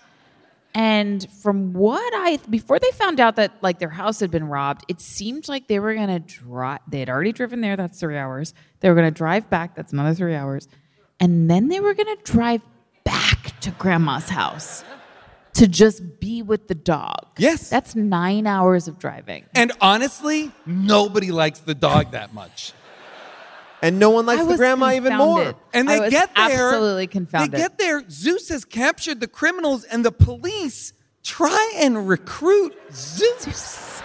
[0.76, 4.86] And from what I before they found out that like their house had been robbed,
[4.88, 6.80] it seemed like they were gonna drive.
[6.88, 7.76] They had already driven there.
[7.76, 8.54] That's three hours.
[8.80, 9.76] They were gonna drive back.
[9.76, 10.68] That's another three hours,
[11.20, 12.62] and then they were gonna drive
[13.04, 14.84] back to Grandma's house
[15.54, 17.26] to just be with the dog.
[17.38, 19.46] Yes, that's nine hours of driving.
[19.56, 22.74] And honestly, nobody likes the dog that much.
[23.82, 25.38] And no one likes I the was grandma even more.
[25.38, 25.56] confounded.
[25.74, 26.68] And I they was get there.
[26.68, 27.52] absolutely confounded.
[27.54, 28.04] They get there.
[28.10, 30.92] Zeus has captured the criminals, and the police
[31.24, 33.99] try and recruit Zeus.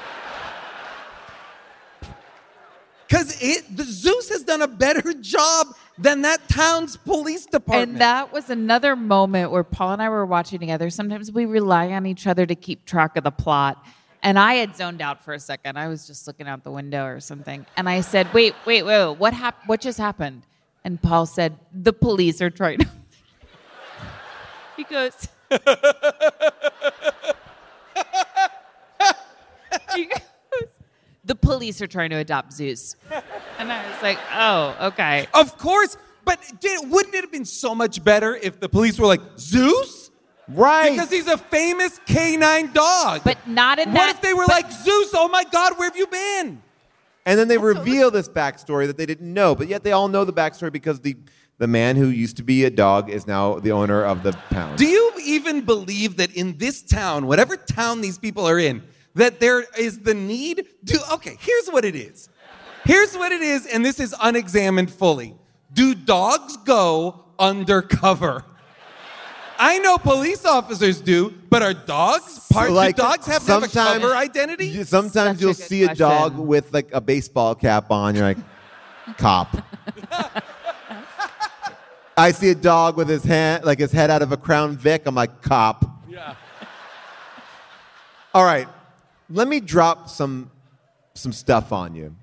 [3.14, 7.92] Because it, the Zeus has done a better job than that town's police department.
[7.92, 10.90] And that was another moment where Paul and I were watching together.
[10.90, 13.86] Sometimes we rely on each other to keep track of the plot.
[14.24, 15.78] And I had zoned out for a second.
[15.78, 17.64] I was just looking out the window or something.
[17.76, 19.68] And I said, wait, wait, wait, wait, what happened?
[19.68, 20.42] What just happened?
[20.82, 22.88] And Paul said, the police are trying to.
[24.76, 25.28] he goes,
[31.24, 32.96] the police are trying to adopt Zeus.
[33.56, 35.28] And I was like, oh, okay.
[35.32, 39.06] Of course, but did, wouldn't it have been so much better if the police were
[39.06, 40.10] like, Zeus?
[40.48, 40.90] Right.
[40.90, 43.22] Because he's a famous canine dog.
[43.22, 44.06] But not in what that.
[44.06, 46.62] What if they were like, Zeus, oh my God, where have you been?
[47.24, 50.24] And then they reveal this backstory that they didn't know, but yet they all know
[50.24, 51.16] the backstory because the
[51.58, 54.76] the man who used to be a dog is now the owner of the pound.
[54.76, 58.82] Do you even believe that in this town, whatever town these people are in,
[59.14, 61.12] that there is the need to.
[61.14, 62.28] Okay, here's what it is.
[62.84, 65.34] Here's what it is, and this is unexamined fully.
[65.72, 68.44] Do dogs go undercover?
[69.58, 72.68] I know police officers do, but are dogs part?
[72.70, 74.66] do dogs have to have a sometimes- cover identity?
[74.66, 78.14] you- Sometimes Such you'll good see a dog with like a baseball cap on.
[78.14, 78.38] You're like,
[79.16, 79.56] cop.
[82.16, 85.02] I see a dog with his hand, like his head out of a Crown Vic.
[85.06, 85.84] I'm like, cop.
[86.08, 86.34] Yeah.
[88.32, 88.68] All right,
[89.28, 90.50] let me drop some
[91.14, 92.14] some stuff on you.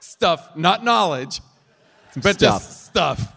[0.00, 1.40] Stuff, not knowledge,
[2.14, 2.62] but stuff.
[2.62, 3.32] just stuff.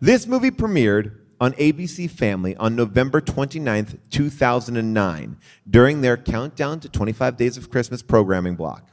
[0.00, 5.36] This movie premiered on ABC Family on November 29th, 2009,
[5.68, 8.90] during their Countdown to 25 Days of Christmas programming block.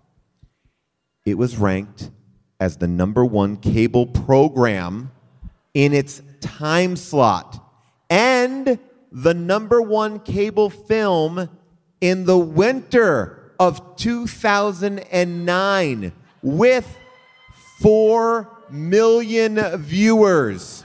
[1.26, 2.12] It was ranked
[2.60, 5.12] as the number one cable program
[5.74, 7.62] in its time slot
[8.10, 8.80] and
[9.12, 11.50] the number one cable film
[12.02, 16.12] in the winter of 2009
[16.42, 16.98] with
[17.82, 20.84] 4 million viewers.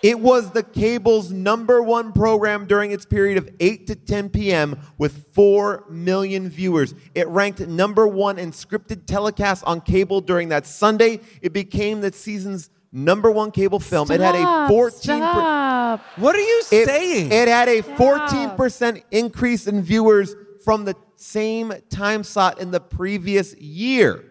[0.00, 4.78] It was the cable's number one program during its period of 8 to 10 p.m.
[4.96, 6.94] with 4 million viewers.
[7.16, 11.18] It ranked number one in scripted telecasts on cable during that Sunday.
[11.42, 14.10] It became the season's number one cable film.
[14.10, 16.00] it had a Stop, 14 stop.
[16.16, 17.32] What are you it, saying?
[17.32, 20.34] It had a 14% increase in viewers
[20.64, 24.24] from the same time slot in the previous year.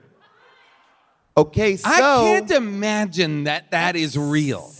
[1.35, 4.71] Okay, so I can't imagine that that is real.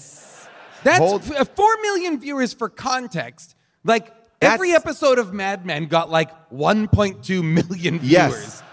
[0.84, 3.56] That's Hold- f- uh, four million viewers for context.
[3.84, 8.02] Like every episode of Mad Men got like 1.2 million viewers.
[8.12, 8.64] Yes.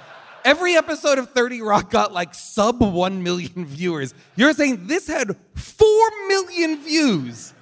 [0.45, 4.13] Every episode of 30 Rock got like sub 1 million viewers.
[4.37, 5.89] You're saying this had 4
[6.29, 7.55] million views.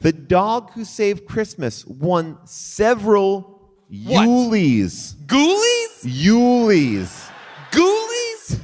[0.00, 5.14] The Dog Who Saved Christmas won several Yulees.
[5.26, 6.02] Ghoulies?
[6.02, 7.30] Yulees.
[7.70, 8.60] Ghoulies?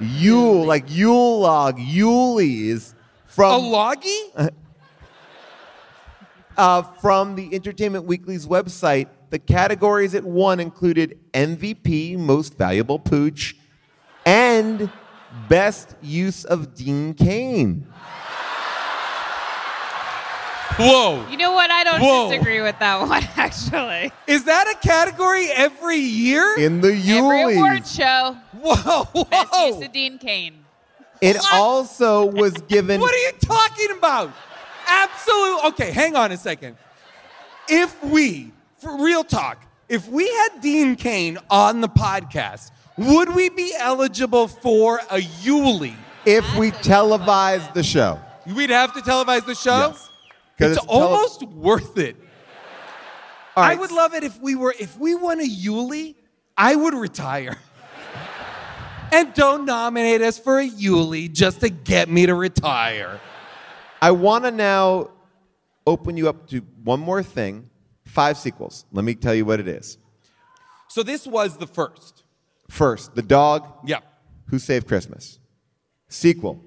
[0.00, 2.94] Yule, like Yule log, Yulees
[3.26, 4.18] from A loggy?
[6.56, 9.08] uh, from the Entertainment Weekly's website.
[9.34, 13.56] The categories it won included MVP, Most Valuable Pooch,
[14.24, 14.88] and
[15.48, 17.84] Best Use of Dean Cain.
[20.76, 21.26] Whoa.
[21.28, 21.68] You know what?
[21.68, 22.30] I don't Whoa.
[22.30, 24.12] disagree with that one, actually.
[24.28, 26.54] Is that a category every year?
[26.56, 28.36] In the Every award show.
[28.52, 29.24] Whoa, whoa.
[29.24, 30.64] Best use of Dean Cain.
[31.20, 33.00] It also was given.
[33.00, 34.32] What are you talking about?
[34.86, 35.64] Absolute.
[35.72, 36.76] Okay, hang on a second.
[37.68, 38.52] If we,
[38.84, 44.46] for real talk, if we had Dean Cain on the podcast, would we be eligible
[44.46, 45.96] for a Yulee?
[46.26, 48.20] If we televised the show.
[48.46, 49.88] We'd have to televise the show?
[49.88, 50.10] Yes.
[50.58, 52.16] It's, it's tele- almost worth it.
[53.56, 56.16] All I would love it if we were if we won a Yulee,
[56.56, 57.56] I would retire.
[59.12, 63.20] and don't nominate us for a Yulee just to get me to retire.
[64.02, 65.10] I want to now
[65.86, 67.70] open you up to one more thing
[68.04, 68.84] five sequels.
[68.92, 69.98] Let me tell you what it is.
[70.88, 72.22] So this was the first.
[72.70, 74.00] First, The Dog Yeah.
[74.46, 75.38] Who Saved Christmas.
[76.08, 76.62] Sequel,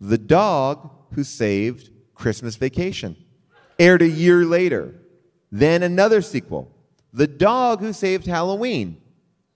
[0.00, 3.16] The Dog Who Saved Christmas Vacation.
[3.78, 4.94] Aired a year later.
[5.50, 6.74] Then another sequel,
[7.12, 8.98] The Dog Who Saved Halloween.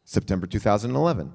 [0.04, 1.32] September 2011.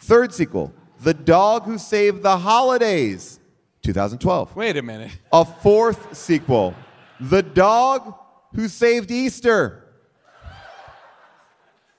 [0.00, 3.40] Third sequel, The Dog Who Saved the Holidays.
[3.82, 4.54] 2012.
[4.56, 5.16] Wait a minute.
[5.32, 6.74] A fourth sequel,
[7.20, 8.14] The Dog
[8.56, 9.84] Who Saved Easter.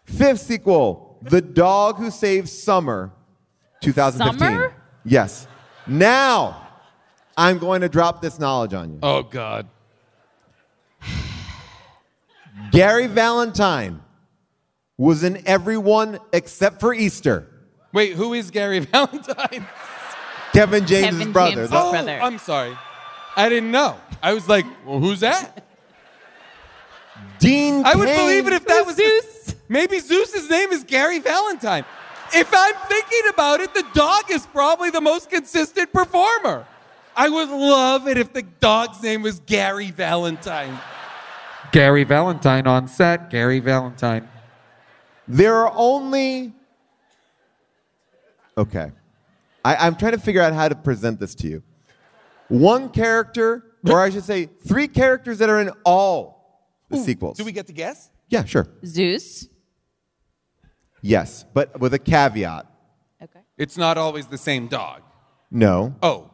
[0.06, 3.12] Fifth sequel, The Dog Who Saved Summer,
[3.82, 4.40] 2015.
[4.40, 4.74] Summer?
[5.06, 5.48] Yes.
[5.86, 6.68] Now,
[7.38, 9.00] I'm going to drop this knowledge on you.
[9.04, 9.68] Oh God.
[12.72, 14.02] Gary Valentine
[14.98, 17.48] was in everyone except for Easter.
[17.94, 19.68] Wait, who is Gary Valentine?
[20.54, 21.56] Kevin James' Kevin brother.
[21.56, 22.20] James' The- oh, brother.
[22.20, 22.76] I'm sorry.
[23.36, 23.98] I didn't know.
[24.24, 25.66] I was like, well, who's that?
[27.39, 29.56] Dean I would Cain- believe it if that was Zeus.
[29.69, 31.85] maybe Zeus's name is Gary Valentine.
[32.34, 36.65] If I'm thinking about it, the dog is probably the most consistent performer.
[37.15, 40.77] I would love it if the dog's name was Gary Valentine.
[41.72, 43.30] Gary Valentine on set.
[43.30, 44.27] Gary Valentine.
[45.27, 46.53] There are only.
[48.57, 48.91] Okay.
[49.64, 51.64] I, I'm trying to figure out how to present this to you.
[52.48, 56.37] One character, or I should say, three characters that are in all
[56.90, 57.38] the sequels.
[57.38, 58.10] Do we get to guess?
[58.30, 58.68] Yeah, sure.
[58.86, 59.48] Zeus.
[61.02, 62.66] Yes, but with a caveat.
[63.22, 63.40] Okay.
[63.58, 65.02] It's not always the same dog.
[65.52, 65.96] No.
[66.02, 66.32] Oh.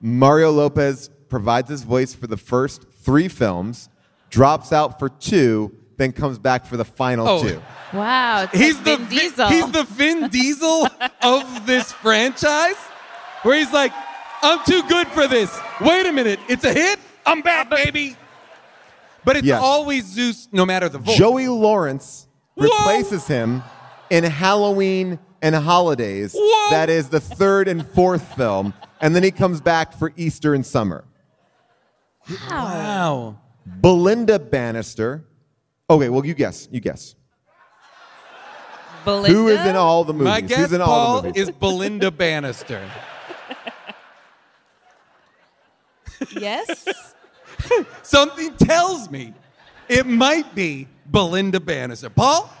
[0.00, 3.88] Mario Lopez provides his voice for the first three films,
[4.30, 7.42] drops out for two, then comes back for the final Oh.
[7.42, 7.62] two.
[7.92, 8.42] Wow.
[8.44, 9.48] It's He's like the Vin Diesel.
[9.48, 10.88] he's the Vin Diesel
[11.22, 12.76] of this franchise,
[13.42, 13.92] where he's like,
[14.42, 15.56] "I'm too good for this.
[15.80, 16.98] Wait a minute, it's a hit.
[17.24, 18.16] I'm back, baby."
[19.26, 19.60] But it's Yes.
[19.60, 21.16] always Zeus, no matter the voice.
[21.16, 23.62] Joey Lawrence replaces him
[24.08, 26.32] in Halloween and Holidays.
[26.38, 26.70] Whoa.
[26.70, 28.72] That is the third and fourth film.
[29.00, 31.04] And then he comes back for Easter and summer.
[32.48, 33.36] Wow.
[33.66, 35.24] Belinda Bannister.
[35.90, 36.68] Okay, well, you guess.
[36.70, 37.16] You guess.
[39.04, 39.36] Belinda?
[39.36, 40.24] Who is in all the movies?
[40.26, 41.48] My Who's guess, in all Paul, the movies?
[41.48, 42.88] is Belinda Bannister.
[46.30, 46.86] Yes.
[48.02, 49.34] Something tells me
[49.88, 52.10] it might be Belinda Bannister.
[52.10, 52.52] Paul,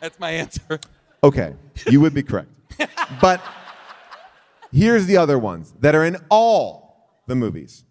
[0.00, 0.80] that's my answer.
[1.22, 1.54] Okay,
[1.88, 2.50] you would be correct.
[3.20, 3.40] but
[4.72, 7.84] here's the other ones that are in all the movies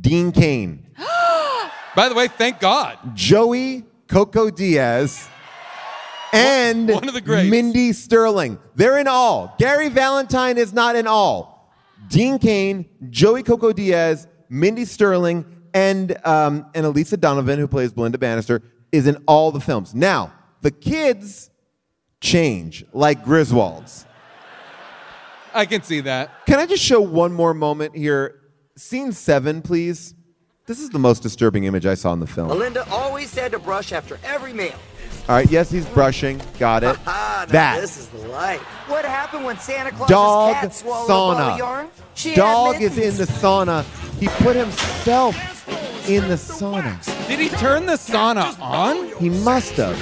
[0.00, 0.86] Dean Cain,
[1.96, 2.98] By the way, thank God.
[3.14, 5.28] Joey Coco Diaz,
[6.32, 7.48] and one of the greats.
[7.48, 8.58] Mindy Sterling.
[8.74, 9.54] They're in all.
[9.58, 11.72] Gary Valentine is not in all.
[12.08, 15.44] Dean Cain, Joey Coco Diaz, Mindy Sterling,
[15.74, 19.94] and um, and Elisa Donovan, who plays Belinda Bannister, is in all the films.
[19.94, 20.32] Now,
[20.62, 21.50] the kids
[22.20, 24.06] change like Griswolds.
[25.52, 26.46] I can see that.
[26.46, 28.40] Can I just show one more moment here?
[28.76, 30.14] Scene seven, please.
[30.66, 32.48] This is the most disturbing image I saw in the film.
[32.48, 34.78] Belinda always said to brush after every meal.
[35.28, 36.40] Right, yes, he's brushing.
[36.58, 36.96] Got it.
[37.06, 38.60] Ah, now that This is the life.
[38.88, 41.58] What happened when Santa Claus's dog cat swallowed a ball of sauna.
[41.58, 41.88] yarn?
[42.34, 43.84] Dog is in the sauna.
[44.18, 45.36] He put himself
[46.08, 47.26] in the sauna.
[47.28, 49.08] Did he turn the sauna on?
[49.18, 49.98] He must have.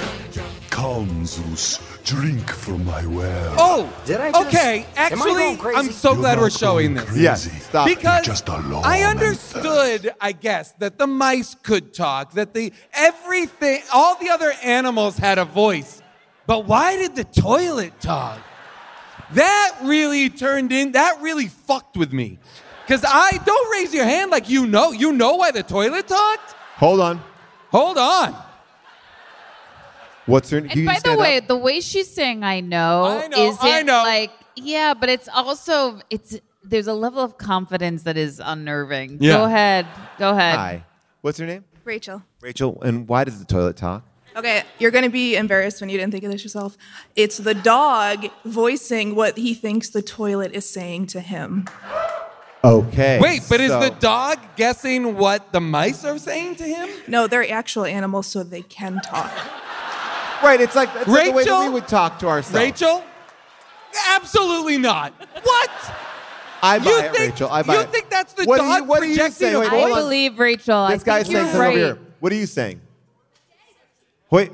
[0.69, 3.55] Come, Zeus, drink from my well.
[3.57, 4.85] Oh, Did I just- okay.
[4.95, 5.77] Am I going Actually, crazy?
[5.79, 7.17] I'm so You're glad we're showing going this.
[7.17, 7.87] Yes, stop.
[7.87, 13.81] Because just alone I understood, I guess, that the mice could talk, that the everything,
[13.93, 16.01] all the other animals had a voice,
[16.45, 18.39] but why did the toilet talk?
[19.31, 20.91] That really turned in.
[20.91, 22.37] That really fucked with me,
[22.85, 24.91] because I don't raise your hand like you know.
[24.91, 26.51] You know why the toilet talked.
[26.75, 27.21] Hold on.
[27.71, 28.35] Hold on.
[30.25, 30.61] What's her?
[30.61, 31.47] can And by the way, up?
[31.47, 34.03] the way she's saying "I know" I know, isn't I know.
[34.03, 39.17] like yeah, but it's also it's there's a level of confidence that is unnerving.
[39.19, 39.33] Yeah.
[39.33, 39.85] Go ahead,
[40.17, 40.55] go ahead.
[40.55, 40.85] Hi.
[41.21, 41.65] What's her name?
[41.83, 42.23] Rachel.
[42.41, 42.81] Rachel.
[42.81, 44.03] And why does the toilet talk?
[44.35, 46.75] Okay, you're going to be embarrassed when you didn't think of this yourself.
[47.15, 51.65] It's the dog voicing what he thinks the toilet is saying to him.
[52.63, 53.19] Okay.
[53.19, 56.89] Wait, but is the dog guessing what the mice are saying to him?
[57.07, 59.31] No, they're actual animals, so they can talk.
[60.43, 60.61] Right?
[60.61, 62.63] It's like it's like the way we would talk to ourselves.
[62.63, 63.03] Rachel?
[64.15, 65.13] Absolutely not.
[65.43, 65.71] What?
[66.61, 67.49] I buy You it, think- Rachel.
[67.49, 67.89] I buy you it.
[67.89, 70.87] think that's the what do dog you, what do you projecting Wait, I believe Rachel.
[70.87, 71.67] This I guy's saying something right.
[71.69, 71.99] over here.
[72.19, 72.81] What are you saying?
[74.29, 74.51] Wait.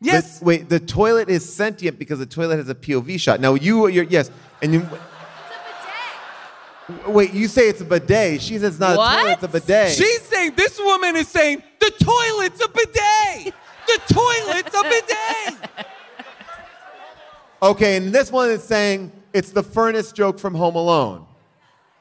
[0.00, 0.38] Yes.
[0.38, 3.40] The, wait, the toilet is sentient because the toilet has a POV shot.
[3.40, 4.30] Now you, you're yes,
[4.62, 4.80] and you.
[4.80, 7.08] It's a bidet.
[7.14, 8.40] Wait, you say it's a bidet.
[8.42, 9.18] She says it's not What?
[9.18, 9.92] a toilet, it's a bidet.
[9.92, 13.54] She's saying, this woman is saying, the toilet's a bidet.
[13.88, 15.70] The toilet's a bidet.
[17.62, 21.26] okay, and this one is saying it's the furnace joke from Home Alone.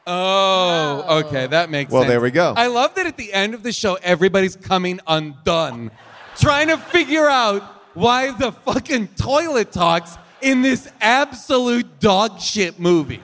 [0.05, 1.93] Oh, okay, that makes sense.
[1.93, 2.11] Well, sense.
[2.11, 2.53] there we go.
[2.55, 5.91] I love that at the end of the show, everybody's coming undone,
[6.37, 13.21] trying to figure out why the fucking toilet talks in this absolute dog shit movie.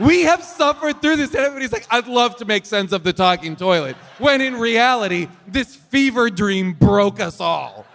[0.00, 3.12] We have suffered through this, and everybody's like, I'd love to make sense of the
[3.12, 3.94] talking toilet.
[4.18, 7.86] When in reality, this fever dream broke us all.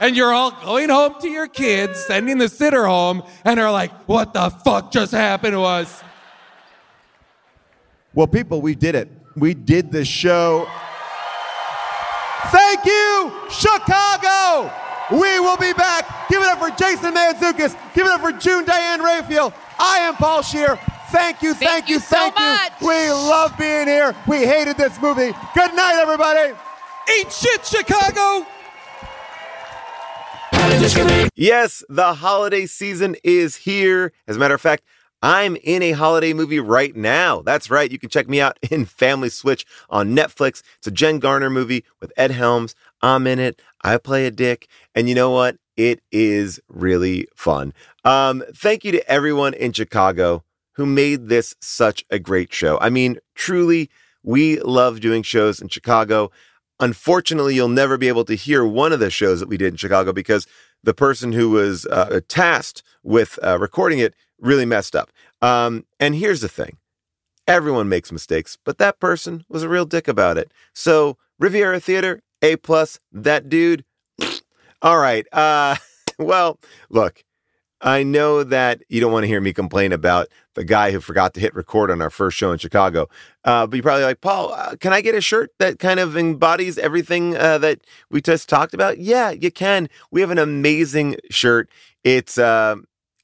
[0.00, 3.92] And you're all going home to your kids, sending the sitter home, and are like,
[4.08, 6.02] what the fuck just happened to us?
[8.14, 9.08] Well, people, we did it.
[9.36, 10.66] We did the show.
[12.46, 14.72] Thank you, Chicago.
[15.10, 16.28] We will be back.
[16.28, 17.76] Give it up for Jason Mantzoukas.
[17.94, 19.52] Give it up for June Diane Raphael.
[19.78, 20.78] I am Paul Scheer.
[21.14, 22.56] Thank you, thank, you, thank you.
[22.84, 24.16] We love being here.
[24.26, 25.30] We hated this movie.
[25.54, 26.54] Good night, everybody.
[27.16, 28.44] Eat shit, Chicago.
[31.36, 34.12] Yes, the holiday season is here.
[34.26, 34.82] As a matter of fact,
[35.22, 37.42] I'm in a holiday movie right now.
[37.42, 37.92] That's right.
[37.92, 40.64] You can check me out in Family Switch on Netflix.
[40.78, 42.74] It's a Jen Garner movie with Ed Helms.
[43.02, 43.62] I'm in it.
[43.84, 44.66] I play a dick.
[44.96, 45.58] And you know what?
[45.76, 47.72] It is really fun.
[48.04, 50.42] Um, thank you to everyone in Chicago
[50.76, 52.78] who made this such a great show.
[52.80, 53.90] I mean, truly,
[54.22, 56.30] we love doing shows in Chicago.
[56.80, 59.76] Unfortunately, you'll never be able to hear one of the shows that we did in
[59.76, 60.46] Chicago because
[60.82, 65.10] the person who was uh, tasked with uh, recording it really messed up.
[65.40, 66.76] Um, and here's the thing
[67.46, 70.52] everyone makes mistakes, but that person was a real dick about it.
[70.72, 73.84] So, Riviera Theater, A plus, that dude.
[74.82, 75.26] All right.
[75.32, 75.76] Uh,
[76.18, 77.22] well, look,
[77.80, 81.34] I know that you don't want to hear me complain about the guy who forgot
[81.34, 83.08] to hit record on our first show in Chicago.
[83.44, 86.16] Uh, but you're probably like, Paul, uh, can I get a shirt that kind of
[86.16, 88.98] embodies everything uh, that we just talked about?
[88.98, 89.88] Yeah, you can.
[90.10, 91.68] We have an amazing shirt.
[92.02, 92.76] It's uh,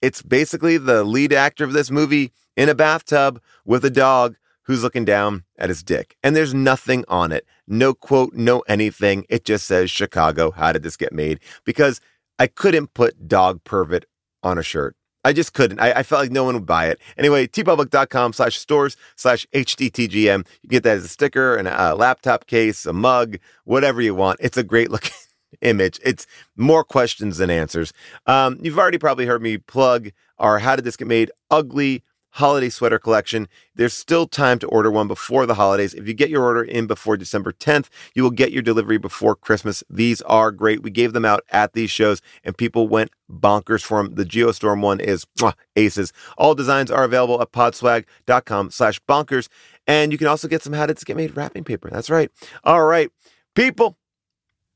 [0.02, 4.82] it's basically the lead actor of this movie in a bathtub with a dog who's
[4.82, 6.16] looking down at his dick.
[6.22, 7.44] And there's nothing on it.
[7.66, 9.24] No quote, no anything.
[9.28, 10.50] It just says Chicago.
[10.50, 11.40] How did this get made?
[11.64, 12.00] Because
[12.38, 14.06] I couldn't put dog pervert
[14.42, 14.96] on a shirt.
[15.24, 15.80] I just couldn't.
[15.80, 16.98] I, I felt like no one would buy it.
[17.18, 20.46] Anyway, teepublic.com slash stores slash HDTGM.
[20.62, 24.40] You get that as a sticker and a laptop case, a mug, whatever you want.
[24.40, 25.12] It's a great looking
[25.60, 26.00] image.
[26.02, 26.26] It's
[26.56, 27.92] more questions than answers.
[28.26, 32.02] Um, you've already probably heard me plug our How Did This Get Made ugly
[32.32, 33.48] holiday sweater collection.
[33.74, 35.94] There's still time to order one before the holidays.
[35.94, 39.34] If you get your order in before December 10th, you will get your delivery before
[39.34, 39.82] Christmas.
[39.90, 40.82] These are great.
[40.82, 44.14] We gave them out at these shows and people went bonkers for them.
[44.14, 46.12] The Geostorm one is mwah, aces.
[46.38, 49.48] All designs are available at podswag.com slash bonkers.
[49.86, 51.90] And you can also get some How Did This Get Made wrapping paper.
[51.90, 52.30] That's right.
[52.64, 53.10] All right,
[53.54, 53.96] people,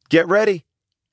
[0.09, 0.64] get ready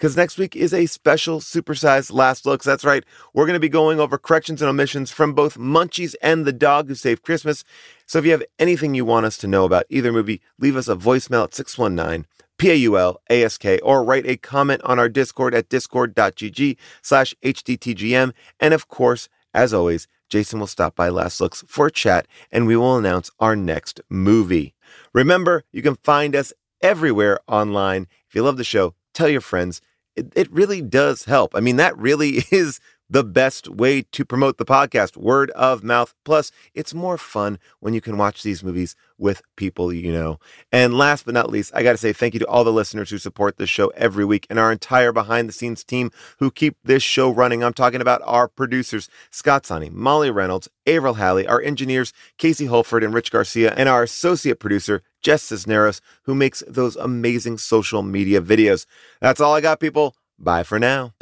[0.02, 2.66] because next week is a special supersized last looks.
[2.66, 3.06] That's right.
[3.36, 6.88] We're going to be going over corrections and omissions from both Munchies and The Dog
[6.88, 7.64] Who Saved Christmas.
[8.08, 10.88] So if you have anything you want us to know about either movie, leave us
[10.88, 12.26] a voicemail at 619
[12.58, 18.34] P-A-U-L-A-S-K or write a comment on our Discord at discord.gg slash HDTGM.
[18.60, 22.66] And of course, as always, Jason will stop by Last Looks for a chat and
[22.66, 24.74] we will announce our next movie.
[25.14, 28.08] Remember, you can find us everywhere online.
[28.28, 29.80] If you love the show, tell your friends
[30.16, 31.56] it, it really does help.
[31.56, 32.80] I mean, that really is
[33.12, 36.16] the best way to promote the podcast word of mouth.
[36.24, 40.40] Plus, it's more fun when you can watch these movies with people you know.
[40.72, 43.10] And last but not least, I got to say thank you to all the listeners
[43.10, 46.10] who support this show every week and our entire behind the scenes team
[46.40, 47.64] who keep this show running.
[47.64, 53.04] I'm talking about our producers, Scott Sonny, Molly Reynolds, Avril Halley, our engineers, Casey Holford
[53.04, 58.42] and Rich Garcia, and our associate producer, Jess Cisneros, who makes those amazing social media
[58.42, 58.86] videos.
[59.20, 60.16] That's all I got, people.
[60.38, 61.14] Bye for now.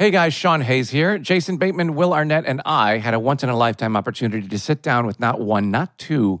[0.00, 1.18] Hey guys, Sean Hayes here.
[1.18, 4.80] Jason Bateman, Will Arnett, and I had a once in a lifetime opportunity to sit
[4.80, 6.40] down with not one, not two,